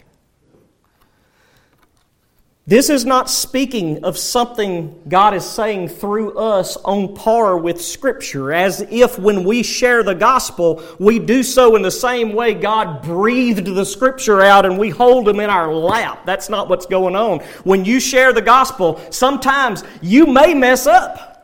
This 2.67 2.89
is 2.89 3.05
not 3.05 3.29
speaking 3.29 4.03
of 4.03 4.17
something 4.17 4.99
God 5.07 5.35
is 5.35 5.45
saying 5.45 5.89
through 5.89 6.35
us 6.35 6.77
on 6.77 7.15
par 7.15 7.57
with 7.57 7.79
Scripture, 7.79 8.51
as 8.51 8.81
if 8.89 9.19
when 9.19 9.43
we 9.43 9.61
share 9.61 10.01
the 10.01 10.15
gospel, 10.15 10.83
we 10.99 11.19
do 11.19 11.43
so 11.43 11.75
in 11.75 11.83
the 11.83 11.91
same 11.91 12.33
way 12.33 12.55
God 12.55 13.03
breathed 13.03 13.67
the 13.67 13.85
Scripture 13.85 14.41
out 14.41 14.65
and 14.65 14.79
we 14.79 14.89
hold 14.89 15.25
them 15.25 15.39
in 15.39 15.49
our 15.51 15.71
lap. 15.71 16.25
That's 16.25 16.49
not 16.49 16.67
what's 16.67 16.87
going 16.87 17.15
on. 17.15 17.39
When 17.65 17.85
you 17.85 17.99
share 17.99 18.33
the 18.33 18.41
gospel, 18.41 18.99
sometimes 19.11 19.83
you 20.01 20.25
may 20.25 20.55
mess 20.55 20.87
up. 20.87 21.34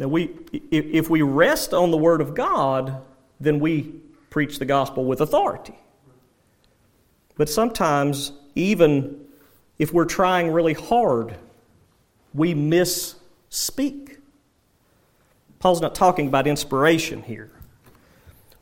Now, 0.00 0.08
we, 0.08 0.30
if 0.70 1.10
we 1.10 1.20
rest 1.20 1.74
on 1.74 1.90
the 1.90 1.96
Word 1.98 2.22
of 2.22 2.34
God, 2.34 3.02
then 3.38 3.60
we 3.60 4.00
preach 4.30 4.58
the 4.58 4.64
gospel 4.64 5.04
with 5.04 5.20
authority. 5.20 5.78
But 7.36 7.50
sometimes, 7.50 8.32
even 8.54 9.26
if 9.78 9.92
we're 9.92 10.06
trying 10.06 10.52
really 10.52 10.72
hard, 10.72 11.36
we 12.32 12.54
misspeak. 12.54 14.16
Paul's 15.58 15.82
not 15.82 15.94
talking 15.94 16.28
about 16.28 16.46
inspiration 16.46 17.20
here. 17.20 17.50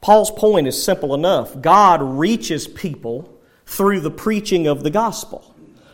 Paul's 0.01 0.33
point 0.33 0.67
is 0.67 0.83
simple 0.83 1.15
enough 1.15 1.61
God 1.61 2.03
reaches 2.03 2.67
people 2.67 3.33
through 3.65 4.01
the 4.01 4.11
preaching 4.11 4.67
of 4.67 4.83
the 4.83 4.91
gospel, 4.91 5.48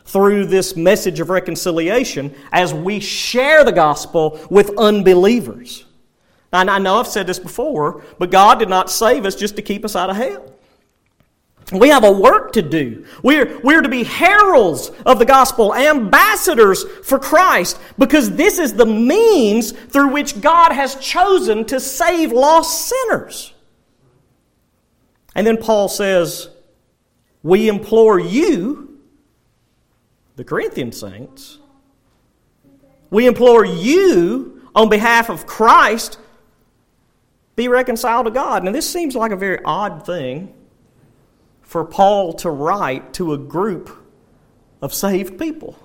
through 0.05 0.47
this 0.47 0.77
message 0.77 1.21
of 1.21 1.31
reconciliation, 1.31 2.35
as 2.53 2.75
we 2.75 3.01
share 3.01 3.64
the 3.64 3.73
gospel 3.73 4.38
with 4.51 4.77
unbelievers. 4.79 5.85
And 6.53 6.71
I 6.71 6.79
know 6.79 6.97
I've 7.01 7.09
said 7.09 7.27
this 7.27 7.38
before, 7.38 8.05
but 8.19 8.31
God 8.31 8.59
did 8.59 8.69
not 8.69 8.90
save 8.90 9.25
us 9.27 9.35
just 9.35 9.57
to 9.57 9.62
keep 9.62 9.85
us 9.85 9.97
out 9.97 10.11
of 10.11 10.17
hell. 10.17 10.55
We 11.73 11.88
have 11.88 12.05
a 12.05 12.12
work 12.12 12.53
to 12.53 12.62
do. 12.62 13.07
We're, 13.23 13.59
we're 13.61 13.81
to 13.81 13.88
be 13.88 14.05
heralds 14.05 14.90
of 15.07 15.19
the 15.19 15.25
gospel, 15.25 15.75
ambassadors 15.75 16.85
for 17.03 17.19
Christ, 17.19 17.81
because 17.99 18.31
this 18.37 18.59
is 18.59 18.75
the 18.75 18.87
means 18.87 19.73
through 19.73 20.12
which 20.12 20.40
God 20.40 20.73
has 20.73 20.95
chosen 20.97 21.64
to 21.67 21.81
save 21.81 22.33
lost 22.33 22.88
sinners. 22.88 23.55
And 25.35 25.47
then 25.47 25.57
Paul 25.57 25.88
says, 25.88 26.51
We 27.43 27.69
implore 27.69 28.19
you, 28.19 28.93
the 30.37 30.44
Corinthian 30.44 30.92
saints, 30.92 31.59
we 33.11 33.27
implore 33.27 33.64
you 33.64 34.68
on 34.75 34.88
behalf 34.88 35.31
of 35.31 35.47
Christ, 35.47 36.18
be 37.57 37.68
reconciled 37.68 38.27
to 38.27 38.33
God. 38.33 38.64
Now, 38.64 38.73
this 38.73 38.90
seems 38.90 39.14
like 39.14 39.31
a 39.31 39.37
very 39.37 39.61
odd 39.64 40.05
thing 40.05 40.53
for 41.62 41.85
Paul 41.85 42.33
to 42.35 42.51
write 42.51 43.14
to 43.14 43.33
a 43.33 43.38
group 43.38 43.90
of 44.83 44.92
saved 44.92 45.38
people. 45.38 45.79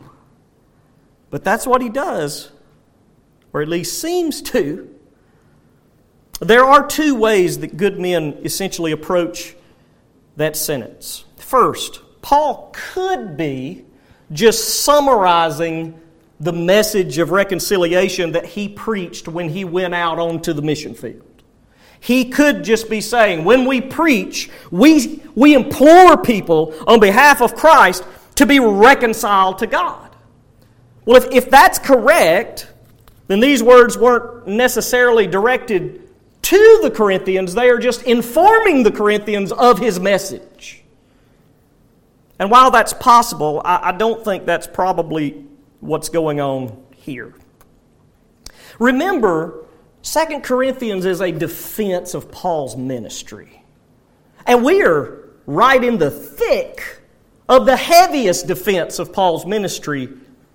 But 1.30 1.44
that's 1.44 1.68
what 1.68 1.82
he 1.82 1.90
does, 1.90 2.52
or 3.54 3.62
at 3.62 3.68
least 3.68 4.02
seems 4.02 4.42
to. 4.42 4.90
There 6.40 6.64
are 6.64 6.88
two 6.88 7.16
ways 7.16 7.60
that 7.60 7.78
good 7.78 8.00
men 8.00 8.40
essentially 8.44 8.92
approach 8.92 9.56
that 10.38 10.56
sentence. 10.56 11.26
First, 11.38 12.02
Paul 12.22 12.72
could 12.74 13.38
be 13.38 13.86
just 14.32 14.84
summarizing 14.84 16.00
the 16.40 16.54
message 16.54 17.18
of 17.18 17.32
reconciliation 17.32 18.32
that 18.32 18.46
he 18.46 18.70
preached 18.70 19.28
when 19.28 19.50
he 19.50 19.66
went 19.66 19.94
out 19.94 20.20
onto 20.20 20.54
the 20.54 20.62
mission 20.62 20.94
field. 20.94 21.24
He 22.00 22.30
could 22.30 22.64
just 22.64 22.90
be 22.90 23.02
saying, 23.02 23.44
when 23.44 23.66
we 23.66 23.82
preach, 23.82 24.50
we, 24.72 25.22
we 25.36 25.54
implore 25.54 26.16
people 26.18 26.74
on 26.88 27.00
behalf 27.00 27.42
of 27.42 27.56
Christ 27.56 28.06
to 28.36 28.46
be 28.46 28.60
reconciled 28.60 29.58
to 29.60 29.68
God. 29.68 30.16
Well, 31.06 31.18
if, 31.18 31.32
if 31.32 31.50
that's 31.50 31.78
correct, 31.78 32.68
then 33.28 33.42
these 33.42 33.62
words 33.62 33.98
weren't 33.98 34.48
necessarily 34.48 35.28
directed 35.28 36.10
to 36.42 36.80
the 36.82 36.90
Corinthians, 36.90 37.54
they 37.54 37.70
are 37.70 37.78
just 37.78 38.04
informing 38.04 38.84
the 38.84 38.92
Corinthians 38.92 39.52
of 39.52 39.78
his 39.78 40.00
message. 40.00 40.79
And 42.40 42.50
while 42.50 42.72
that's 42.72 42.94
possible, 42.94 43.62
I, 43.64 43.90
I 43.90 43.92
don't 43.92 44.24
think 44.24 44.46
that's 44.46 44.66
probably 44.66 45.46
what's 45.82 46.10
going 46.10 46.40
on 46.40 46.82
here. 46.96 47.36
Remember, 48.80 49.66
Second 50.02 50.44
Corinthians 50.44 51.06
is 51.06 51.22
a 51.22 51.32
defense 51.32 52.14
of 52.14 52.32
Paul's 52.32 52.78
ministry. 52.78 53.62
And 54.48 54.64
we 54.64 54.82
are 54.82 55.30
right 55.46 55.84
in 55.84 55.98
the 55.98 56.10
thick 56.10 57.02
of 57.50 57.66
the 57.66 57.76
heaviest 57.76 58.48
defense 58.48 59.00
of 59.00 59.12
Paul's 59.12 59.46
ministry 59.46 60.10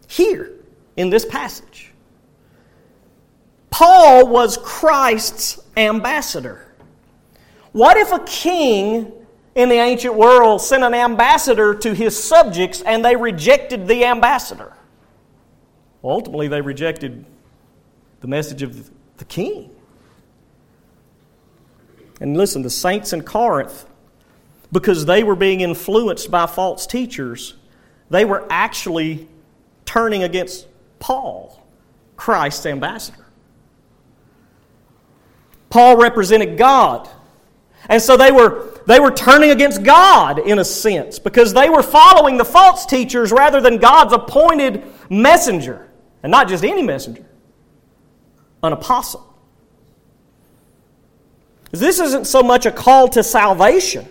here 0.09 0.53
in 0.97 1.11
this 1.11 1.27
passage. 1.27 1.91
Paul 3.71 4.29
was 4.29 4.57
Christ's 4.57 5.61
ambassador. 5.77 6.73
What 7.73 7.97
if 7.97 8.13
a 8.13 8.21
king 8.21 9.13
in 9.55 9.69
the 9.69 9.77
ancient 9.77 10.15
world 10.15 10.61
sent 10.61 10.83
an 10.83 10.95
ambassador 10.95 11.75
to 11.75 11.95
his 11.95 12.23
subjects 12.23 12.83
and 12.83 13.05
they 13.05 13.17
rejected 13.17 13.87
the 13.87 14.05
ambassador? 14.05 14.73
Well, 16.03 16.17
ultimately, 16.17 16.49
they 16.49 16.61
rejected 16.61 17.25
the 18.21 18.27
message 18.27 18.63
of 18.63 18.91
the 19.17 19.25
king. 19.25 19.71
And 22.21 22.37
listen, 22.37 22.63
the 22.63 22.71
saints 22.71 23.13
in 23.13 23.23
Corinth, 23.23 23.87
because 24.73 25.07
they 25.07 25.23
were 25.23 25.37
being 25.37 25.61
influenced 25.61 26.31
by 26.31 26.47
false 26.47 26.87
teachers, 26.87 27.55
they 28.11 28.25
were 28.25 28.47
actually 28.51 29.29
turning 29.85 30.23
against 30.23 30.67
Paul, 30.99 31.65
Christ's 32.17 32.67
ambassador. 32.67 33.25
Paul 35.71 35.97
represented 35.97 36.57
God. 36.57 37.09
And 37.89 38.01
so 38.01 38.17
they 38.17 38.33
were, 38.33 38.81
they 38.87 39.01
were 39.01 39.11
turning 39.11 39.51
against 39.51 39.83
God 39.83 40.39
in 40.39 40.59
a 40.59 40.65
sense 40.65 41.19
because 41.19 41.53
they 41.53 41.69
were 41.69 41.83
following 41.83 42.37
the 42.37 42.45
false 42.45 42.87
teachers 42.87 43.33
rather 43.33 43.61
than 43.61 43.79
God's 43.79 44.13
appointed 44.13 44.85
messenger. 45.11 45.91
And 46.23 46.31
not 46.31 46.49
just 46.49 46.65
any 46.65 46.83
messenger, 46.83 47.27
an 48.63 48.73
apostle. 48.73 49.35
This 51.71 52.01
isn't 52.01 52.27
so 52.27 52.43
much 52.43 52.67
a 52.67 52.71
call 52.71 53.09
to 53.09 53.23
salvation, 53.23 54.09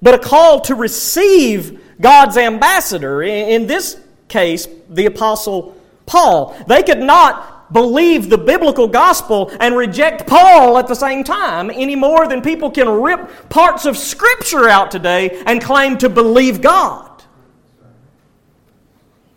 but 0.00 0.14
a 0.14 0.18
call 0.18 0.60
to 0.62 0.74
receive 0.74 1.80
God's 2.00 2.36
ambassador. 2.36 3.22
In 3.22 3.66
this 3.66 4.00
case, 4.28 4.68
the 4.88 5.06
apostle 5.06 5.76
Paul. 6.06 6.56
They 6.66 6.82
could 6.82 7.00
not 7.00 7.57
believe 7.72 8.30
the 8.30 8.38
biblical 8.38 8.88
gospel 8.88 9.50
and 9.60 9.76
reject 9.76 10.26
Paul 10.26 10.78
at 10.78 10.86
the 10.86 10.94
same 10.94 11.24
time 11.24 11.70
any 11.70 11.96
more 11.96 12.26
than 12.26 12.42
people 12.42 12.70
can 12.70 12.88
rip 12.88 13.48
parts 13.48 13.86
of 13.86 13.96
Scripture 13.96 14.68
out 14.68 14.90
today 14.90 15.42
and 15.46 15.62
claim 15.62 15.98
to 15.98 16.08
believe 16.08 16.60
God. 16.60 17.08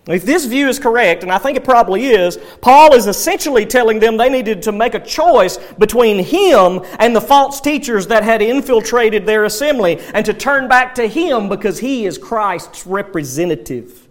If 0.07 0.23
this 0.25 0.45
view 0.45 0.67
is 0.67 0.79
correct, 0.79 1.21
and 1.21 1.31
I 1.31 1.37
think 1.37 1.57
it 1.57 1.63
probably 1.63 2.07
is, 2.07 2.37
Paul 2.59 2.95
is 2.95 3.05
essentially 3.05 3.67
telling 3.67 3.99
them 3.99 4.17
they 4.17 4.29
needed 4.29 4.63
to 4.63 4.71
make 4.71 4.95
a 4.95 4.99
choice 4.99 5.57
between 5.77 6.23
him 6.23 6.81
and 6.97 7.15
the 7.15 7.21
false 7.21 7.61
teachers 7.61 8.07
that 8.07 8.23
had 8.23 8.41
infiltrated 8.41 9.27
their 9.27 9.45
assembly 9.45 9.99
and 10.13 10.25
to 10.25 10.33
turn 10.33 10.67
back 10.67 10.95
to 10.95 11.07
him 11.07 11.49
because 11.49 11.79
he 11.79 12.05
is 12.05 12.17
Christ's 12.17 12.87
representative. 12.87 14.09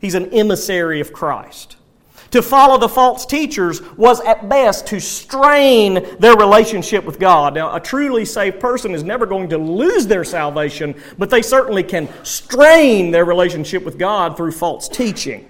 He's 0.00 0.14
an 0.14 0.34
emissary 0.34 1.00
of 1.00 1.12
Christ. 1.12 1.77
To 2.32 2.42
follow 2.42 2.76
the 2.76 2.88
false 2.88 3.24
teachers 3.24 3.80
was 3.96 4.20
at 4.20 4.48
best 4.48 4.86
to 4.88 5.00
strain 5.00 6.16
their 6.18 6.36
relationship 6.36 7.04
with 7.04 7.18
God. 7.18 7.54
Now, 7.54 7.74
a 7.74 7.80
truly 7.80 8.26
saved 8.26 8.60
person 8.60 8.94
is 8.94 9.02
never 9.02 9.24
going 9.24 9.48
to 9.48 9.58
lose 9.58 10.06
their 10.06 10.24
salvation, 10.24 10.94
but 11.16 11.30
they 11.30 11.40
certainly 11.40 11.82
can 11.82 12.08
strain 12.24 13.10
their 13.10 13.24
relationship 13.24 13.82
with 13.82 13.98
God 13.98 14.36
through 14.36 14.52
false 14.52 14.88
teaching. 14.88 15.48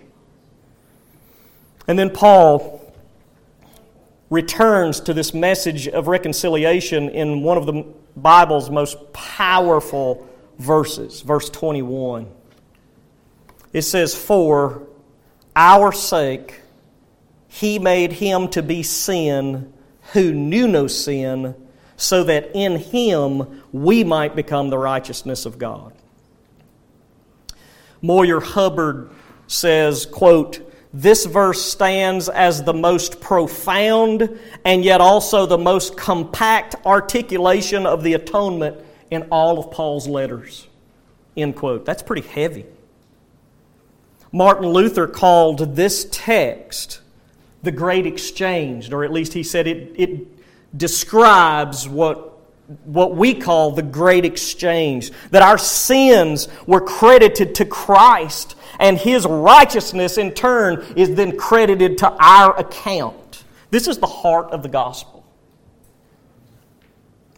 And 1.88 1.98
then 1.98 2.11
Paul 2.11 2.94
returns 4.30 5.00
to 5.00 5.14
this 5.14 5.34
message 5.34 5.88
of 5.88 6.07
reconciliation 6.07 7.09
in 7.09 7.42
one 7.42 7.57
of 7.57 7.66
the 7.66 7.86
Bible's 8.16 8.70
most 8.70 9.12
powerful 9.12 10.28
verses, 10.59 11.22
verse 11.22 11.48
21. 11.50 12.28
It 13.72 13.82
says, 13.82 14.14
For 14.14 14.86
our 15.57 15.92
sake, 15.92 16.61
he 17.49 17.78
made 17.78 18.12
him 18.12 18.49
to 18.49 18.62
be 18.62 18.82
sin 18.82 19.72
who 20.12 20.32
knew 20.32 20.68
no 20.68 20.86
sin, 20.86 21.55
so 21.96 22.24
that 22.24 22.51
in 22.55 22.76
him 22.76 23.62
we 23.72 24.05
might 24.05 24.36
become 24.36 24.70
the 24.70 24.78
righteousness 24.78 25.44
of 25.44 25.59
God. 25.59 25.92
Moyer 28.01 28.40
Hubbard 28.40 29.11
says, 29.49 30.07
quote, 30.07 30.64
this 30.92 31.26
verse 31.26 31.62
stands 31.62 32.28
as 32.28 32.62
the 32.62 32.72
most 32.72 33.20
profound 33.20 34.38
and 34.64 34.84
yet 34.84 35.01
also 35.01 35.44
the 35.44 35.59
most 35.59 35.96
compact 35.96 36.76
articulation 36.86 37.84
of 37.84 38.03
the 38.03 38.14
atonement 38.14 38.78
in 39.11 39.24
all 39.30 39.59
of 39.59 39.70
Paul's 39.70 40.07
letters. 40.07 40.66
End 41.36 41.57
quote. 41.57 41.84
That's 41.84 42.03
pretty 42.03 42.26
heavy. 42.26 42.64
Martin 44.32 44.68
Luther 44.68 45.07
called 45.07 45.76
this 45.76 46.07
text 46.11 47.01
the 47.62 47.72
great 47.72 48.06
exchange, 48.06 48.92
or 48.92 49.04
at 49.04 49.12
least 49.12 49.32
he 49.32 49.42
said 49.42 49.66
it, 49.66 49.94
it 49.96 50.26
describes 50.76 51.88
what, 51.88 52.38
what 52.84 53.16
we 53.16 53.34
call 53.34 53.72
the 53.72 53.82
great 53.82 54.24
exchange. 54.24 55.11
That 55.30 55.42
our 55.42 55.59
sins 55.59 56.48
were 56.66 56.80
credited 56.80 57.54
to 57.56 57.64
Christ, 57.64 58.54
and 58.78 58.96
his 58.96 59.26
righteousness 59.26 60.18
in 60.18 60.32
turn 60.32 60.84
is 60.96 61.14
then 61.14 61.36
credited 61.36 61.98
to 61.98 62.11
our 62.12 62.59
account. 62.59 63.44
This 63.70 63.88
is 63.88 63.98
the 63.98 64.06
heart 64.06 64.50
of 64.50 64.62
the 64.62 64.68
gospel. 64.68 65.26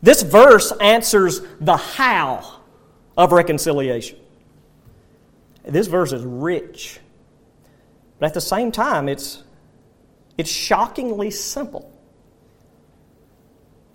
This 0.02 0.22
verse 0.22 0.72
answers 0.80 1.40
the 1.60 1.76
how 1.76 2.60
of 3.16 3.32
reconciliation. 3.32 4.18
This 5.64 5.88
verse 5.88 6.12
is 6.12 6.24
rich, 6.24 6.98
but 8.18 8.26
at 8.26 8.34
the 8.34 8.40
same 8.40 8.72
time, 8.72 9.08
it's, 9.08 9.42
it's 10.40 10.50
shockingly 10.50 11.30
simple. 11.30 11.92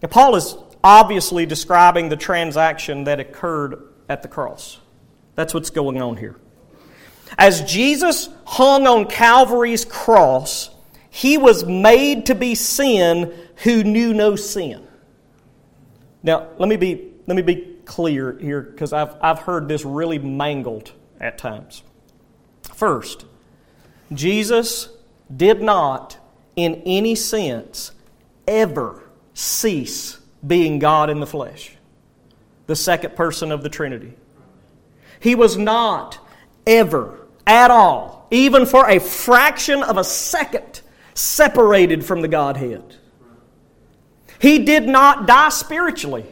Now, 0.02 0.10
Paul 0.10 0.36
is 0.36 0.56
obviously 0.84 1.46
describing 1.48 2.10
the 2.10 2.16
transaction 2.16 3.06
that 3.06 3.20
occurred 3.20 3.92
at 4.08 4.22
the 4.22 4.28
cross. 4.28 4.80
That's 5.34 5.54
what's 5.54 5.72
going 5.72 6.00
on 6.02 6.18
here. 6.18 6.36
As 7.38 7.62
Jesus 7.62 8.30
hung 8.46 8.86
on 8.86 9.08
Calvary's 9.08 9.84
cross, 9.84 10.70
he 11.10 11.38
was 11.38 11.66
made 11.66 12.28
to 12.28 12.36
be 12.36 12.54
sin 12.54 13.34
who 13.64 13.84
knew 13.84 14.14
no 14.14 14.36
sin. 14.36 14.88
Now, 16.22 16.50
let 16.60 16.70
me 16.70 16.76
be, 16.76 17.12
let 17.26 17.36
me 17.36 17.42
be 17.42 17.78
clear 17.86 18.38
here 18.38 18.62
because 18.62 18.94
I've, 18.94 19.16
I've 19.22 19.40
heard 19.40 19.68
this 19.68 19.84
really 19.84 20.20
mangled 20.20 20.92
at 21.20 21.38
times. 21.40 21.82
First, 22.74 23.26
Jesus 24.14 24.90
did 25.36 25.62
not, 25.62 26.20
in 26.56 26.82
any 26.86 27.16
sense, 27.16 27.92
ever 28.48 29.04
cease 29.34 30.20
being 30.46 30.80
God 30.80 31.10
in 31.10 31.20
the 31.20 31.28
flesh, 31.28 31.76
the 32.68 32.76
second 32.76 33.16
person 33.16 33.52
of 33.52 33.64
the 33.64 33.70
Trinity. 33.70 34.14
He 35.20 35.36
was 35.36 35.58
not 35.58 36.20
ever, 36.68 37.28
at 37.48 37.72
all, 37.72 38.28
even 38.32 38.66
for 38.66 38.88
a 38.90 39.00
fraction 39.00 39.84
of 39.84 39.98
a 39.98 40.04
second, 40.04 40.82
separated 41.14 42.06
from 42.06 42.22
the 42.22 42.28
Godhead. 42.28 42.96
He 44.40 44.60
did 44.60 44.88
not 44.88 45.28
die 45.28 45.50
spiritually. 45.50 46.26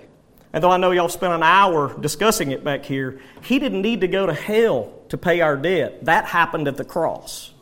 And 0.51 0.63
though 0.63 0.69
I 0.69 0.77
know 0.77 0.91
y'all 0.91 1.09
spent 1.09 1.33
an 1.33 1.41
hour 1.41 1.97
discussing 1.99 2.51
it 2.51 2.63
back 2.63 2.85
here, 2.85 3.19
he 3.41 3.57
didn't 3.57 3.81
need 3.81 4.01
to 4.01 4.07
go 4.07 4.25
to 4.25 4.33
hell 4.33 4.93
to 5.09 5.17
pay 5.17 5.41
our 5.41 5.57
debt. 5.57 6.05
That 6.05 6.25
happened 6.25 6.67
at 6.67 6.77
the 6.77 6.85
cross. 6.85 7.52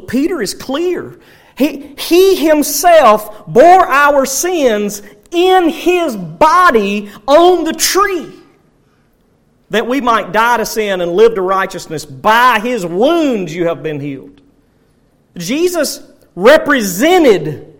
Peter 0.00 0.40
is 0.42 0.54
clear. 0.54 1.18
He, 1.56 1.94
he 1.96 2.36
himself 2.36 3.46
bore 3.46 3.86
our 3.86 4.26
sins 4.26 5.02
in 5.30 5.68
his 5.68 6.16
body 6.16 7.10
on 7.26 7.64
the 7.64 7.72
tree 7.72 8.32
that 9.70 9.86
we 9.86 10.00
might 10.00 10.32
die 10.32 10.58
to 10.58 10.66
sin 10.66 11.00
and 11.00 11.12
live 11.12 11.34
to 11.34 11.42
righteousness. 11.42 12.04
By 12.04 12.60
his 12.60 12.84
wounds 12.86 13.54
you 13.54 13.66
have 13.66 13.82
been 13.82 14.00
healed. 14.00 14.40
Jesus 15.36 16.00
represented 16.34 17.74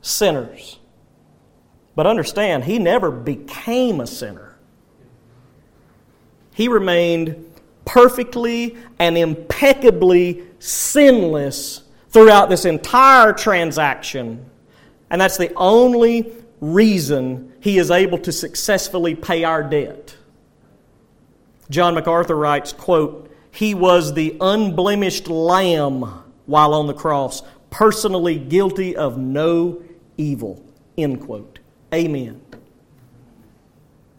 sinners. 0.00 0.78
But 1.96 2.06
understand, 2.06 2.64
he 2.64 2.78
never 2.78 3.10
became 3.10 4.00
a 4.00 4.06
sinner. 4.06 4.56
He 6.54 6.68
remained 6.68 7.53
perfectly 7.84 8.76
and 8.98 9.16
impeccably 9.16 10.44
sinless 10.58 11.82
throughout 12.10 12.48
this 12.48 12.64
entire 12.64 13.32
transaction. 13.32 14.44
And 15.10 15.20
that's 15.20 15.36
the 15.36 15.52
only 15.54 16.32
reason 16.60 17.52
he 17.60 17.78
is 17.78 17.90
able 17.90 18.18
to 18.18 18.32
successfully 18.32 19.14
pay 19.14 19.44
our 19.44 19.62
debt. 19.62 20.16
John 21.70 21.94
MacArthur 21.94 22.36
writes, 22.36 22.72
quote, 22.72 23.34
He 23.50 23.74
was 23.74 24.14
the 24.14 24.36
unblemished 24.40 25.28
lamb 25.28 26.02
while 26.46 26.74
on 26.74 26.86
the 26.86 26.94
cross, 26.94 27.42
personally 27.70 28.38
guilty 28.38 28.94
of 28.96 29.18
no 29.18 29.82
evil. 30.16 30.64
End 30.96 31.20
quote. 31.20 31.58
Amen. 31.92 32.40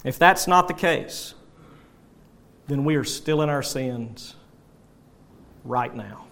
If 0.04 0.20
that's 0.20 0.48
not 0.48 0.68
the 0.68 0.74
case, 0.74 1.35
then 2.68 2.84
we 2.84 2.96
are 2.96 3.04
still 3.04 3.42
in 3.42 3.50
our 3.50 3.64
sins 3.64 4.36
right 5.64 5.96
now. 5.96 6.26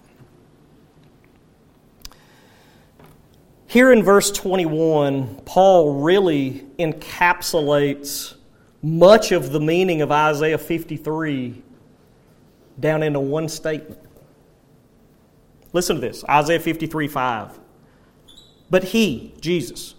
Here 3.66 3.92
in 3.92 4.02
verse 4.02 4.30
21, 4.30 5.42
Paul 5.44 6.02
really 6.02 6.64
encapsulates 6.78 8.34
much 8.82 9.32
of 9.32 9.50
the 9.50 9.60
meaning 9.60 10.02
of 10.02 10.12
Isaiah 10.12 10.58
53 10.58 11.62
down 12.78 13.02
into 13.02 13.18
one 13.18 13.48
statement. 13.48 14.00
Listen 15.72 15.96
to 15.96 16.00
this 16.00 16.24
Isaiah 16.28 16.60
53 16.60 17.08
5. 17.08 17.58
But 18.70 18.84
he, 18.84 19.34
Jesus, 19.40 19.94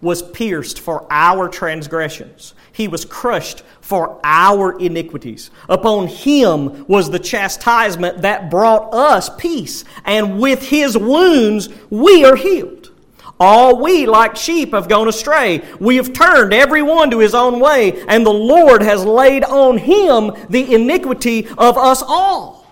was 0.00 0.22
pierced 0.22 0.78
for 0.78 1.06
our 1.10 1.48
transgressions. 1.48 2.54
He 2.72 2.86
was 2.86 3.04
crushed 3.04 3.62
for 3.80 4.20
our 4.22 4.78
iniquities. 4.78 5.50
Upon 5.68 6.06
him 6.06 6.86
was 6.86 7.10
the 7.10 7.18
chastisement 7.18 8.22
that 8.22 8.50
brought 8.50 8.94
us 8.94 9.28
peace, 9.36 9.84
and 10.04 10.38
with 10.38 10.68
his 10.68 10.96
wounds 10.96 11.68
we 11.90 12.24
are 12.24 12.36
healed. 12.36 12.92
All 13.40 13.80
we, 13.80 14.06
like 14.06 14.36
sheep, 14.36 14.72
have 14.72 14.88
gone 14.88 15.08
astray. 15.08 15.64
We 15.78 15.96
have 15.96 16.12
turned 16.12 16.52
every 16.52 16.82
one 16.82 17.10
to 17.10 17.18
his 17.18 17.34
own 17.34 17.60
way, 17.60 18.02
and 18.08 18.26
the 18.26 18.30
Lord 18.30 18.82
has 18.82 19.04
laid 19.04 19.44
on 19.44 19.78
him 19.78 20.32
the 20.48 20.74
iniquity 20.74 21.46
of 21.56 21.78
us 21.78 22.02
all. 22.02 22.66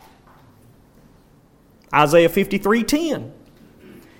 Isaiah 1.94 2.28
53 2.28 2.82
10. 2.82 3.32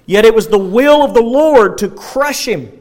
Yet 0.07 0.25
it 0.25 0.35
was 0.35 0.47
the 0.47 0.59
will 0.59 1.03
of 1.03 1.15
the 1.15 1.23
Lord 1.23 1.79
to 1.79 1.89
crush 1.89 2.47
him. 2.47 2.81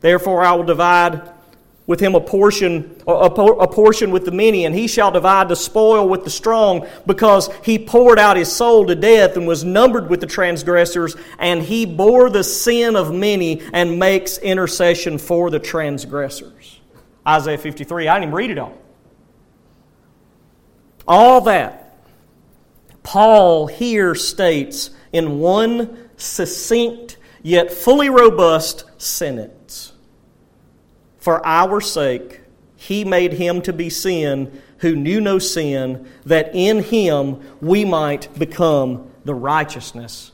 Therefore, 0.00 0.42
I 0.42 0.52
will 0.52 0.64
divide 0.64 1.22
with 1.88 2.00
him 2.00 2.14
a 2.14 2.20
portion, 2.20 2.94
a, 3.06 3.66
portion 3.66 4.10
with 4.10 4.26
the 4.26 4.30
many, 4.30 4.66
and 4.66 4.74
he 4.74 4.86
shall 4.86 5.10
divide 5.10 5.48
the 5.48 5.56
spoil 5.56 6.06
with 6.06 6.22
the 6.22 6.30
strong, 6.30 6.86
because 7.06 7.48
he 7.64 7.78
poured 7.78 8.18
out 8.18 8.36
his 8.36 8.52
soul 8.52 8.86
to 8.86 8.94
death 8.94 9.38
and 9.38 9.46
was 9.46 9.64
numbered 9.64 10.10
with 10.10 10.20
the 10.20 10.26
transgressors, 10.26 11.16
and 11.38 11.62
he 11.62 11.86
bore 11.86 12.28
the 12.28 12.44
sin 12.44 12.94
of 12.94 13.14
many 13.14 13.62
and 13.72 13.98
makes 13.98 14.36
intercession 14.36 15.16
for 15.16 15.48
the 15.48 15.58
transgressors. 15.58 16.78
Isaiah 17.26 17.56
53. 17.56 18.06
I 18.06 18.14
didn't 18.16 18.24
even 18.24 18.34
read 18.34 18.50
it 18.50 18.58
all. 18.58 18.76
All 21.06 21.40
that 21.42 21.96
Paul 23.02 23.66
here 23.66 24.14
states 24.14 24.90
in 25.10 25.38
one 25.38 26.10
succinct 26.18 27.16
yet 27.42 27.72
fully 27.72 28.10
robust 28.10 28.84
sentence. 28.98 29.54
For 31.28 31.46
our 31.46 31.82
sake, 31.82 32.40
he 32.74 33.04
made 33.04 33.34
him 33.34 33.60
to 33.60 33.72
be 33.74 33.90
sin 33.90 34.62
who 34.78 34.96
knew 34.96 35.20
no 35.20 35.38
sin, 35.38 36.08
that 36.24 36.54
in 36.54 36.82
him 36.82 37.42
we 37.60 37.84
might 37.84 38.32
become 38.38 39.10
the 39.26 39.34
righteousness 39.34 40.32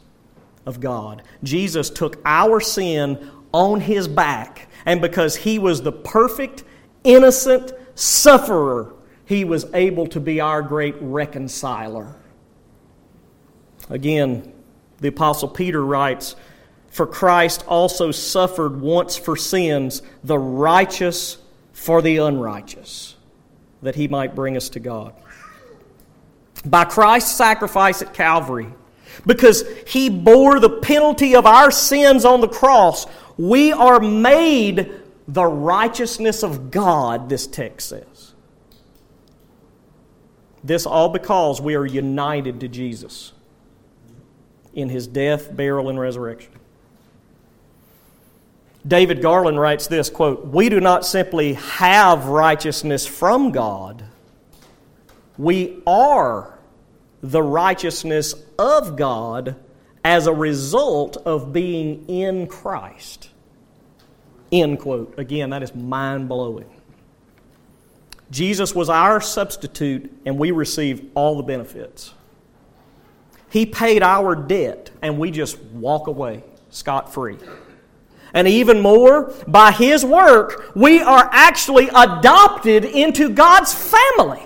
of 0.65 0.79
God. 0.79 1.25
Jesus 1.43 1.91
took 1.91 2.23
our 2.25 2.61
sin 2.61 3.29
on 3.51 3.81
his 3.81 4.07
back, 4.07 4.69
and 4.87 5.01
because 5.01 5.35
he 5.35 5.59
was 5.59 5.83
the 5.83 5.91
perfect, 5.91 6.63
innocent 7.03 7.73
sufferer, 7.97 8.95
he 9.25 9.45
was 9.45 9.67
able 9.75 10.07
to 10.07 10.21
be 10.21 10.41
our 10.41 10.63
great 10.63 10.95
reconciler. 11.01 12.15
Again, 13.91 14.53
the 15.01 15.09
Apostle 15.09 15.49
Peter 15.49 15.85
writes, 15.85 16.37
for 16.95 17.09
Christ 17.09 17.65
also 17.67 18.13
suffered 18.13 18.81
once 18.81 19.17
for 19.17 19.37
sins, 19.37 20.01
the 20.23 20.39
righteous 20.39 21.39
for 21.73 22.01
the 22.01 22.19
unrighteous, 22.19 23.17
that 23.83 23.97
he 23.97 24.07
might 24.07 24.37
bring 24.37 24.57
us 24.57 24.69
to 24.71 24.81
God. 24.81 25.13
by 26.65 26.85
Christ's 26.85 27.37
sacrifice 27.37 28.01
at 28.01 28.15
Calvary, 28.15 28.69
because 29.27 29.65
he 29.89 30.09
bore 30.09 30.61
the 30.61 30.71
penalty 30.71 31.35
of 31.35 31.47
our 31.47 31.73
sins 31.73 32.25
on 32.25 32.41
the 32.41 32.47
cross, 32.47 33.07
we 33.37 33.73
are 33.73 33.99
made 33.99 34.93
the 35.27 35.45
righteousness 35.45 36.45
of 36.45 36.71
God, 36.71 37.29
this 37.29 37.49
text 37.49 37.89
says. 37.89 38.35
This 40.63 40.87
all 40.87 41.09
because 41.09 41.61
we 41.61 41.75
are 41.75 41.85
united 41.85 42.61
to 42.61 42.69
Jesus 42.69 43.33
in 44.75 44.91
his 44.91 45.09
death, 45.09 45.55
burial, 45.55 45.89
and 45.89 45.99
resurrection. 45.99 46.53
David 48.87 49.23
Garland 49.23 49.59
writes 49.59 49.87
this 49.87 50.11
quote, 50.11 50.47
We 50.47 50.69
do 50.69 50.81
not 50.81 51.07
simply 51.07 51.55
have 51.55 52.27
righteousness 52.27 53.07
from 53.07 53.53
God, 53.53 54.05
we 55.39 55.83
are 55.87 56.59
the 57.23 57.43
righteousness 57.43 58.35
of 58.59 58.97
God 58.97 59.57
as 60.05 60.27
a 60.27 60.33
result 60.33 61.17
of 61.17 61.53
being 61.53 62.07
in 62.09 62.47
Christ. 62.47 63.31
End 64.53 64.79
quote. 64.79 65.19
Again, 65.19 65.51
that 65.51 65.63
is 65.63 65.75
mind 65.75 66.29
blowing. 66.29 66.69
Jesus 68.31 68.75
was 68.75 68.91
our 68.91 69.21
substitute, 69.21 70.13
and 70.27 70.39
we 70.39 70.51
received 70.51 71.11
all 71.15 71.37
the 71.37 71.43
benefits. 71.43 72.13
He 73.49 73.65
paid 73.65 74.03
our 74.03 74.35
debt, 74.35 74.91
and 75.01 75.19
we 75.19 75.31
just 75.31 75.61
walk 75.61 76.07
away 76.07 76.45
scot 76.71 77.13
free. 77.15 77.39
And 78.35 78.49
even 78.49 78.81
more, 78.81 79.33
by 79.47 79.71
His 79.71 80.05
work, 80.05 80.73
we 80.75 81.01
are 81.01 81.29
actually 81.33 81.89
adopted 81.89 82.85
into 82.85 83.31
God's 83.31 83.73
family. 83.73 84.43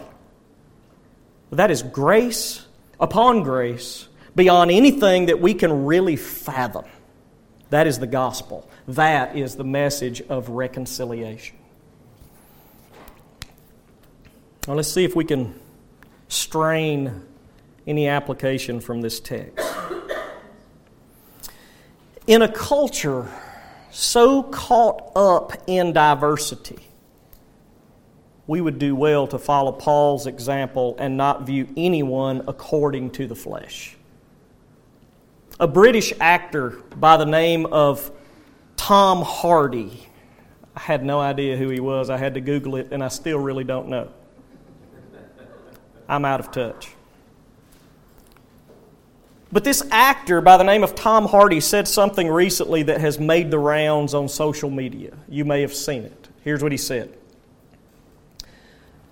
That 1.51 1.70
is 1.70 1.82
grace 1.82 2.66
upon 3.01 3.43
grace 3.43 4.07
beyond 4.36 4.70
anything 4.70 5.26
that 5.26 5.41
we 5.41 5.55
can 5.55 5.86
really 5.86 6.16
fathom. 6.16 6.84
That 7.70 7.86
is 7.86 7.99
the 7.99 8.07
gospel. 8.07 8.68
That 8.89 9.36
is 9.36 9.57
the 9.57 9.64
message 9.64 10.20
of 10.20 10.51
reconciliation. 10.51 11.57
Now, 14.66 14.74
let's 14.74 14.93
see 14.93 15.05
if 15.05 15.16
we 15.16 15.24
can 15.24 15.59
strain 16.28 17.22
any 17.86 18.07
application 18.07 18.80
from 18.80 19.01
this 19.01 19.18
text. 19.18 19.66
In 22.26 22.43
a 22.43 22.53
culture 22.53 23.26
so 23.91 24.43
caught 24.43 25.12
up 25.16 25.53
in 25.66 25.93
diversity, 25.93 26.78
we 28.47 28.61
would 28.61 28.78
do 28.78 28.95
well 28.97 29.26
to 29.26 29.39
follow 29.39 29.72
Paul's 29.72 30.26
example 30.26 30.97
and 30.99 31.16
not 31.16 31.43
view 31.43 31.68
anyone 31.76 32.43
according 32.49 33.11
to 33.12 33.26
the 33.26 33.34
flesh. 33.34 33.97
A 35.61 35.66
British 35.66 36.12
actor 36.20 36.70
by 36.97 37.16
the 37.16 37.26
name 37.26 37.66
of 37.66 38.11
Tom 38.76 39.22
Hardy. 39.22 40.07
I 40.74 40.80
had 40.80 41.05
no 41.05 41.20
idea 41.20 41.57
who 41.57 41.68
he 41.68 41.80
was. 41.80 42.11
I 42.11 42.16
had 42.16 42.34
to 42.34 42.41
Google 42.41 42.76
it, 42.76 42.89
and 42.93 43.03
I 43.03 43.09
still 43.09 43.39
really 43.39 43.64
don't 43.64 43.89
know. 43.89 44.09
I'm 46.09 46.24
out 46.24 46.41
of 46.41 46.51
touch. 46.51 46.89
But 49.51 49.64
this 49.64 49.82
actor 49.90 50.40
by 50.40 50.59
the 50.59 50.64
name 50.64 50.84
of 50.84 50.94
Tom 50.94 51.26
Hardy 51.26 51.61
said 51.61 51.88
something 51.88 52.28
recently 52.28 52.82
that 52.84 53.01
has 53.01 53.18
made 53.18 53.51
the 53.51 53.59
rounds 53.59 54.12
on 54.12 54.28
social 54.28 54.68
media. 54.68 55.16
You 55.28 55.44
may 55.44 55.62
have 55.62 55.74
seen 55.74 56.05
it. 56.05 56.28
Here's 56.44 56.62
what 56.62 56.72
he 56.72 56.78
said 56.78 57.16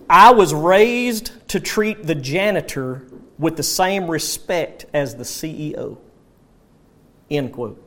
I 0.08 0.32
was 0.32 0.52
raised 0.52 1.48
to 1.48 1.60
treat 1.60 2.06
the 2.06 2.14
janitor 2.14 3.06
with 3.38 3.56
the 3.56 3.62
same 3.62 4.10
respect 4.10 4.86
as 4.92 5.16
the 5.16 5.24
CEO. 5.24 5.98
End 7.30 7.52
quote. 7.52 7.82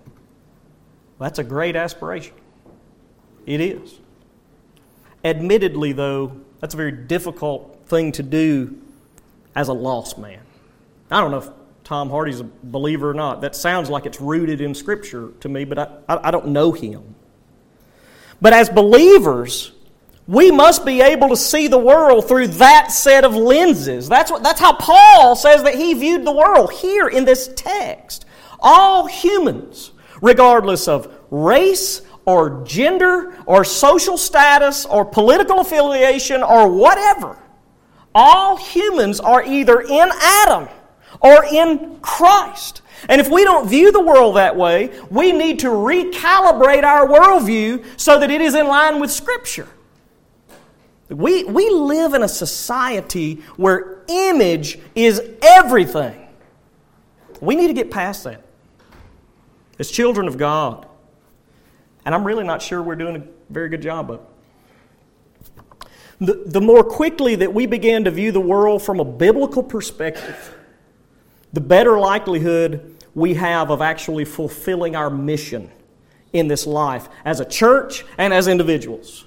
That's 1.19 1.39
a 1.39 1.43
great 1.43 1.75
aspiration. 1.75 2.33
It 3.45 3.61
is. 3.61 3.99
Admittedly, 5.23 5.91
though, 5.91 6.39
that's 6.59 6.73
a 6.73 6.77
very 6.77 6.91
difficult 6.91 7.83
thing 7.87 8.11
to 8.13 8.23
do 8.23 8.79
as 9.55 9.67
a 9.67 9.73
lost 9.73 10.17
man. 10.17 10.41
I 11.11 11.19
don't 11.21 11.31
know 11.31 11.39
if 11.39 11.49
Tom 11.89 12.11
Hardy's 12.11 12.39
a 12.39 12.43
believer 12.43 13.09
or 13.09 13.13
not. 13.15 13.41
That 13.41 13.55
sounds 13.55 13.89
like 13.89 14.05
it's 14.05 14.21
rooted 14.21 14.61
in 14.61 14.75
Scripture 14.75 15.31
to 15.39 15.49
me, 15.49 15.65
but 15.65 15.79
I, 15.79 15.97
I, 16.07 16.29
don't 16.29 16.49
know 16.49 16.71
him. 16.71 17.15
But 18.39 18.53
as 18.53 18.69
believers, 18.69 19.71
we 20.27 20.51
must 20.51 20.85
be 20.85 21.01
able 21.01 21.29
to 21.29 21.35
see 21.35 21.67
the 21.67 21.79
world 21.79 22.27
through 22.27 22.49
that 22.49 22.91
set 22.91 23.25
of 23.25 23.35
lenses. 23.35 24.07
That's, 24.07 24.29
what, 24.29 24.43
that's 24.43 24.59
how 24.59 24.73
Paul 24.73 25.35
says 25.35 25.63
that 25.63 25.73
he 25.73 25.95
viewed 25.95 26.25
the 26.25 26.31
world 26.31 26.71
here 26.73 27.07
in 27.07 27.25
this 27.25 27.49
text. 27.55 28.25
All 28.59 29.07
humans, 29.07 29.91
regardless 30.21 30.87
of 30.87 31.11
race 31.31 32.03
or 32.23 32.63
gender 32.67 33.35
or 33.47 33.63
social 33.63 34.15
status 34.15 34.85
or 34.85 35.05
political 35.05 35.59
affiliation 35.59 36.43
or 36.43 36.71
whatever, 36.71 37.35
all 38.13 38.57
humans 38.57 39.19
are 39.19 39.41
either 39.43 39.81
in 39.81 40.09
Adam 40.21 40.69
or 41.21 41.43
in 41.45 41.99
Christ. 42.01 42.81
And 43.07 43.21
if 43.21 43.29
we 43.29 43.43
don't 43.43 43.67
view 43.67 43.91
the 43.91 44.01
world 44.01 44.35
that 44.35 44.55
way, 44.55 44.91
we 45.09 45.31
need 45.31 45.59
to 45.59 45.67
recalibrate 45.67 46.83
our 46.83 47.07
worldview 47.07 47.85
so 47.97 48.19
that 48.19 48.29
it 48.29 48.41
is 48.41 48.55
in 48.55 48.67
line 48.67 48.99
with 48.99 49.11
Scripture. 49.11 49.67
We, 51.09 51.43
we 51.43 51.69
live 51.69 52.13
in 52.13 52.23
a 52.23 52.27
society 52.27 53.41
where 53.57 54.03
image 54.07 54.77
is 54.95 55.21
everything. 55.41 56.27
We 57.41 57.55
need 57.55 57.67
to 57.67 57.73
get 57.73 57.89
past 57.89 58.25
that 58.25 58.43
as 59.79 59.89
children 59.89 60.27
of 60.27 60.37
God. 60.37 60.85
And 62.05 62.13
I'm 62.13 62.25
really 62.25 62.43
not 62.43 62.61
sure 62.61 62.83
we're 62.83 62.95
doing 62.95 63.15
a 63.15 63.23
very 63.51 63.69
good 63.69 63.81
job 63.81 64.11
of 64.11 64.19
it. 64.19 64.25
The, 66.21 66.43
the 66.45 66.61
more 66.61 66.83
quickly 66.83 67.35
that 67.35 67.53
we 67.53 67.65
begin 67.65 68.03
to 68.03 68.11
view 68.11 68.31
the 68.31 68.41
world 68.41 68.83
from 68.83 68.99
a 68.99 69.05
biblical 69.05 69.63
perspective, 69.63 70.53
the 71.53 71.61
better 71.61 71.99
likelihood 71.99 72.95
we 73.15 73.33
have 73.35 73.69
of 73.71 73.81
actually 73.81 74.25
fulfilling 74.25 74.95
our 74.95 75.09
mission 75.09 75.71
in 76.33 76.47
this 76.47 76.67
life 76.67 77.09
as 77.25 77.39
a 77.39 77.45
church 77.45 78.05
and 78.17 78.33
as 78.33 78.47
individuals. 78.47 79.25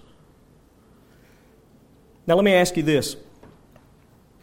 Now, 2.26 2.36
let 2.36 2.44
me 2.44 2.54
ask 2.54 2.76
you 2.76 2.82
this. 2.82 3.16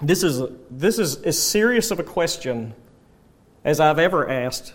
This 0.01 0.23
is, 0.23 0.41
this 0.69 0.99
is 0.99 1.17
as 1.23 1.41
serious 1.41 1.91
of 1.91 1.99
a 1.99 2.03
question 2.03 2.73
as 3.63 3.79
I've 3.79 3.99
ever 3.99 4.29
asked 4.29 4.73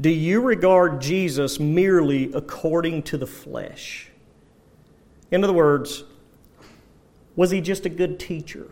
do 0.00 0.10
you 0.10 0.40
regard 0.40 1.00
Jesus 1.00 1.60
merely 1.60 2.32
according 2.32 3.04
to 3.04 3.18
the 3.18 3.26
flesh? 3.26 4.10
In 5.30 5.44
other 5.44 5.52
words, 5.52 6.02
was 7.36 7.50
he 7.52 7.60
just 7.60 7.86
a 7.86 7.88
good 7.88 8.18
teacher? 8.18 8.68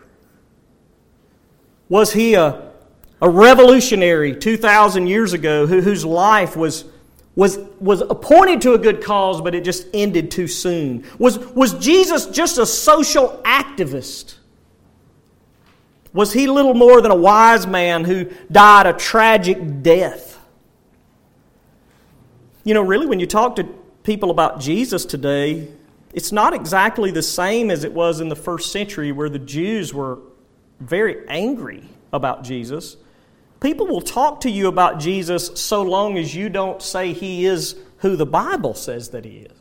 Was 1.88 2.14
he 2.14 2.34
a, 2.34 2.69
a 3.22 3.28
revolutionary 3.28 4.34
2,000 4.34 5.06
years 5.06 5.32
ago 5.32 5.66
who, 5.66 5.80
whose 5.80 6.04
life 6.04 6.56
was, 6.56 6.84
was, 7.36 7.58
was 7.80 8.00
appointed 8.00 8.62
to 8.62 8.72
a 8.74 8.78
good 8.78 9.02
cause, 9.02 9.40
but 9.40 9.54
it 9.54 9.64
just 9.64 9.86
ended 9.92 10.30
too 10.30 10.46
soon? 10.46 11.04
Was, 11.18 11.38
was 11.38 11.74
Jesus 11.74 12.26
just 12.26 12.58
a 12.58 12.66
social 12.66 13.40
activist? 13.44 14.36
Was 16.12 16.32
he 16.32 16.46
little 16.46 16.74
more 16.74 17.00
than 17.00 17.10
a 17.10 17.16
wise 17.16 17.66
man 17.66 18.04
who 18.04 18.30
died 18.50 18.86
a 18.86 18.92
tragic 18.92 19.82
death? 19.82 20.38
You 22.64 22.74
know, 22.74 22.82
really, 22.82 23.06
when 23.06 23.20
you 23.20 23.26
talk 23.26 23.56
to 23.56 23.64
people 24.02 24.30
about 24.30 24.60
Jesus 24.60 25.04
today, 25.04 25.68
it's 26.12 26.32
not 26.32 26.52
exactly 26.52 27.10
the 27.10 27.22
same 27.22 27.70
as 27.70 27.84
it 27.84 27.92
was 27.92 28.20
in 28.20 28.28
the 28.28 28.36
first 28.36 28.72
century 28.72 29.12
where 29.12 29.28
the 29.28 29.38
Jews 29.38 29.94
were 29.94 30.18
very 30.80 31.28
angry 31.28 31.84
about 32.12 32.42
Jesus. 32.42 32.96
People 33.60 33.86
will 33.86 34.00
talk 34.00 34.40
to 34.40 34.50
you 34.50 34.68
about 34.68 34.98
Jesus 34.98 35.60
so 35.60 35.82
long 35.82 36.16
as 36.16 36.34
you 36.34 36.48
don't 36.48 36.80
say 36.80 37.12
he 37.12 37.44
is 37.44 37.76
who 37.98 38.16
the 38.16 38.26
Bible 38.26 38.72
says 38.72 39.10
that 39.10 39.26
he 39.26 39.40
is. 39.40 39.52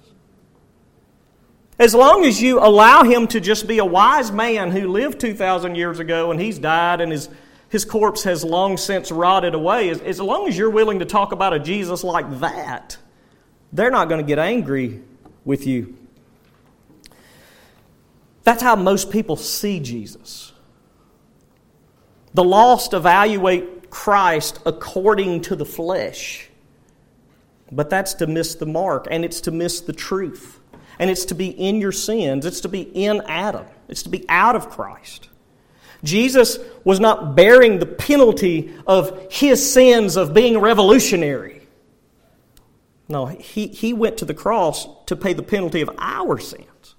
As 1.78 1.93
long 1.93 2.26
as 2.26 2.41
you 2.41 2.60
allow 2.60 3.04
him 3.04 3.28
to 3.28 3.39
just 3.39 3.68
be 3.68 3.78
a 3.80 3.86
wise 3.86 4.32
man 4.32 4.72
who 4.72 4.88
lived 4.88 5.20
2,000 5.20 5.76
years 5.76 6.00
ago 6.00 6.32
and 6.32 6.39
he's 6.39 6.60
died 6.60 7.02
and 7.02 7.12
his, 7.12 7.30
his 7.70 7.86
corpse 7.86 8.24
has 8.24 8.43
long 8.43 8.78
since 8.78 9.12
rotted 9.12 9.54
away, 9.54 9.89
as, 9.89 10.02
as 10.02 10.20
long 10.20 10.47
as 10.47 10.58
you're 10.58 10.70
willing 10.70 11.00
to 11.00 11.06
talk 11.06 11.32
about 11.32 11.54
a 11.54 11.60
Jesus 11.60 12.04
like 12.04 12.39
that, 12.39 12.97
they're 13.72 13.91
not 13.91 14.10
going 14.10 14.20
to 14.20 14.28
get 14.28 14.39
angry 14.39 15.02
with 15.45 15.68
you. 15.68 15.97
That's 18.43 18.64
how 18.64 18.76
most 18.76 19.12
people 19.12 19.36
see 19.36 19.80
Jesus. 19.80 20.54
The 22.34 22.43
lost 22.43 22.93
evaluate 22.93 23.79
Christ 23.90 24.60
according 24.66 25.42
to 25.44 25.56
the 25.56 25.66
flesh. 25.66 26.50
But 27.72 27.90
that's 27.90 28.16
to 28.16 28.28
miss 28.28 28.56
the 28.56 28.66
mark, 28.66 29.08
and 29.10 29.24
it's 29.24 29.42
to 29.42 29.52
miss 29.52 29.82
the 29.82 29.94
truth. 29.94 30.60
And 30.98 31.10
it's 31.10 31.26
to 31.26 31.36
be 31.36 31.48
in 31.48 31.80
your 31.80 31.92
sins, 31.92 32.46
it's 32.46 32.62
to 32.62 32.70
be 32.70 32.82
in 32.82 33.22
Adam, 33.22 33.66
it's 33.88 34.04
to 34.04 34.10
be 34.10 34.26
out 34.28 34.56
of 34.56 34.70
Christ. 34.70 35.30
Jesus 36.04 36.60
was 36.84 37.00
not 37.00 37.36
bearing 37.36 37.80
the 37.80 37.86
penalty 37.86 38.74
of 38.88 39.28
his 39.32 39.74
sins 39.74 40.16
of 40.16 40.34
being 40.34 40.58
revolutionary. 40.58 41.68
No, 43.08 43.26
he, 43.26 43.68
he 43.68 43.92
went 43.92 44.18
to 44.20 44.26
the 44.26 44.34
cross 44.34 44.88
to 45.08 45.16
pay 45.16 45.34
the 45.34 45.44
penalty 45.44 45.82
of 45.82 45.90
our 45.98 46.38
sins. 46.38 46.96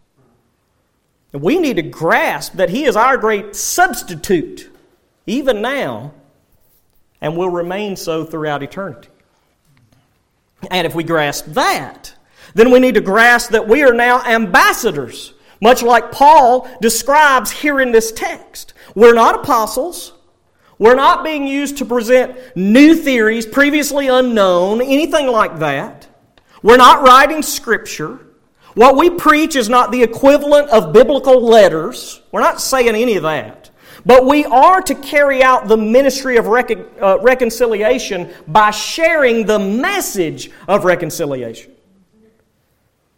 And 1.33 1.41
we 1.41 1.59
need 1.59 1.77
to 1.77 1.83
grasp 1.83 2.55
that 2.55 2.71
he 2.71 2.85
is 2.85 2.97
our 2.97 3.17
great 3.17 3.55
substitute, 3.55 4.69
even 5.27 5.63
now, 5.63 6.13
and 7.21 7.37
will 7.37 7.51
remain 7.51 7.97
so 7.97 8.25
throughout 8.25 8.63
eternity. 8.63 9.09
And 10.71 10.87
if 10.87 10.95
we 10.95 11.05
grasp 11.05 11.47
that, 11.49 12.15
then 12.55 12.71
we 12.71 12.81
need 12.81 12.95
to 12.95 13.01
grasp 13.01 13.51
that 13.51 13.69
we 13.69 13.83
are 13.83 13.95
now 13.95 14.25
ambassadors, 14.25 15.35
much 15.61 15.83
like 15.83 16.13
Paul 16.13 16.69
describes 16.81 17.51
here 17.51 17.81
in 17.81 17.93
this 17.93 18.13
text. 18.13 18.75
We're 18.95 19.15
not 19.15 19.37
apostles. 19.37 20.13
We're 20.79 20.95
not 20.95 21.23
being 21.23 21.47
used 21.47 21.77
to 21.79 21.85
present 21.85 22.37
new 22.57 22.95
theories 22.95 23.45
previously 23.45 24.09
unknown, 24.09 24.81
anything 24.81 25.27
like 25.27 25.59
that. 25.59 26.09
We're 26.63 26.79
not 26.79 27.03
writing 27.03 27.43
scripture. 27.43 28.19
What 28.75 28.97
we 28.97 29.11
preach 29.11 29.57
is 29.57 29.69
not 29.69 29.93
the 29.93 30.03
equivalent 30.03 30.71
of 30.71 30.95
biblical 30.95 31.43
letters. 31.43 32.23
We're 32.33 32.41
not 32.41 32.63
saying 32.63 32.89
any 32.89 33.17
of 33.17 33.25
that. 33.25 33.60
But 34.07 34.25
we 34.27 34.45
are 34.45 34.81
to 34.83 34.95
carry 34.95 35.43
out 35.43 35.69
the 35.69 35.77
ministry 35.77 36.37
of 36.37 36.47
recon, 36.47 36.87
uh, 37.01 37.19
reconciliation 37.21 38.31
by 38.49 38.71
sharing 38.71 39.47
the 39.47 39.59
message 39.59 40.51
of 40.67 40.85
reconciliation. 40.85 41.73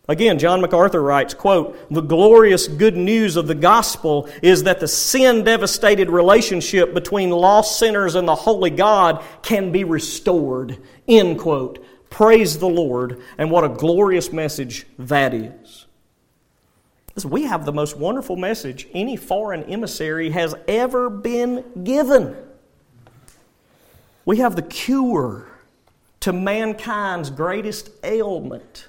Again, 0.09 0.41
John 0.41 0.61
MacArthur 0.61 1.01
writes, 1.01 1.33
quote, 1.33 1.79
"The 1.91 2.01
glorious 2.01 2.67
good 2.67 2.97
news 2.97 3.37
of 3.37 3.47
the 3.47 3.55
gospel 3.55 4.29
is 4.43 4.65
that 4.65 4.81
the 4.81 4.89
sin-devastated 4.89 6.11
relationship 6.11 6.93
between 6.93 7.31
lost 7.31 7.79
sinners 7.79 8.17
and 8.17 8.27
the 8.27 8.35
holy 8.35 8.71
God 8.71 9.23
can 9.43 9.71
be 9.71 9.85
restored." 9.85 10.79
End 11.07 11.39
quote. 11.39 11.79
Praise 12.11 12.59
the 12.59 12.69
Lord, 12.69 13.21
and 13.39 13.51
what 13.51 13.65
a 13.65 13.69
glorious 13.69 14.33
message 14.33 14.87
that 14.99 15.33
is. 15.33 15.62
We 17.25 17.43
have 17.45 17.65
the 17.67 17.73
most 17.73 17.97
wonderful 17.97 18.37
message 18.37 18.89
any 18.95 19.17
foreign 19.17 19.65
emissary 19.65 20.31
has 20.31 20.55
ever 20.67 21.11
been 21.11 21.85
given. 21.85 22.37
We 24.25 24.39
have 24.39 24.57
the 24.57 24.63
cure 24.63 25.47
to 26.21 26.33
mankind's 26.33 27.31
greatest 27.31 27.91
ailment. 28.03 28.89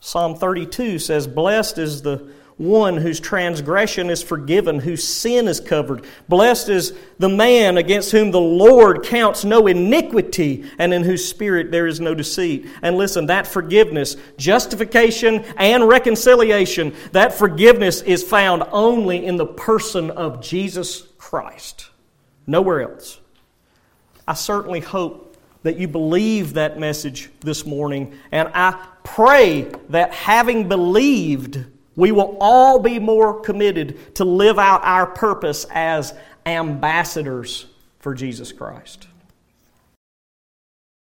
Psalm 0.00 0.34
32 0.36 0.98
says, 0.98 1.26
Blessed 1.26 1.78
is 1.78 2.02
the 2.02 2.28
one 2.56 2.96
whose 2.96 3.18
transgression 3.18 4.10
is 4.10 4.22
forgiven, 4.22 4.78
whose 4.78 5.02
sin 5.02 5.48
is 5.48 5.58
covered. 5.58 6.04
Blessed 6.28 6.68
is 6.68 6.94
the 7.18 7.28
man 7.28 7.76
against 7.76 8.12
whom 8.12 8.30
the 8.30 8.40
Lord 8.40 9.02
counts 9.04 9.44
no 9.44 9.66
iniquity, 9.66 10.64
and 10.78 10.94
in 10.94 11.02
whose 11.02 11.28
spirit 11.28 11.72
there 11.72 11.86
is 11.86 12.00
no 12.00 12.14
deceit. 12.14 12.66
And 12.82 12.96
listen, 12.96 13.26
that 13.26 13.46
forgiveness, 13.46 14.16
justification, 14.36 15.44
and 15.56 15.88
reconciliation, 15.88 16.94
that 17.12 17.34
forgiveness 17.34 18.02
is 18.02 18.22
found 18.22 18.62
only 18.70 19.26
in 19.26 19.36
the 19.36 19.46
person 19.46 20.10
of 20.12 20.40
Jesus 20.40 21.02
Christ, 21.18 21.90
nowhere 22.46 22.82
else. 22.82 23.20
I 24.28 24.34
certainly 24.34 24.80
hope 24.80 25.36
that 25.64 25.76
you 25.76 25.88
believe 25.88 26.54
that 26.54 26.78
message 26.78 27.30
this 27.40 27.66
morning. 27.66 28.14
And 28.30 28.48
I 28.54 28.86
pray 29.02 29.62
that 29.88 30.12
having 30.12 30.68
believed, 30.68 31.64
we 31.96 32.12
will 32.12 32.36
all 32.40 32.78
be 32.78 32.98
more 32.98 33.40
committed 33.40 34.14
to 34.16 34.24
live 34.24 34.58
out 34.58 34.84
our 34.84 35.06
purpose 35.06 35.66
as 35.70 36.14
ambassadors 36.46 37.66
for 38.00 38.14
Jesus 38.14 38.52
Christ. 38.52 39.08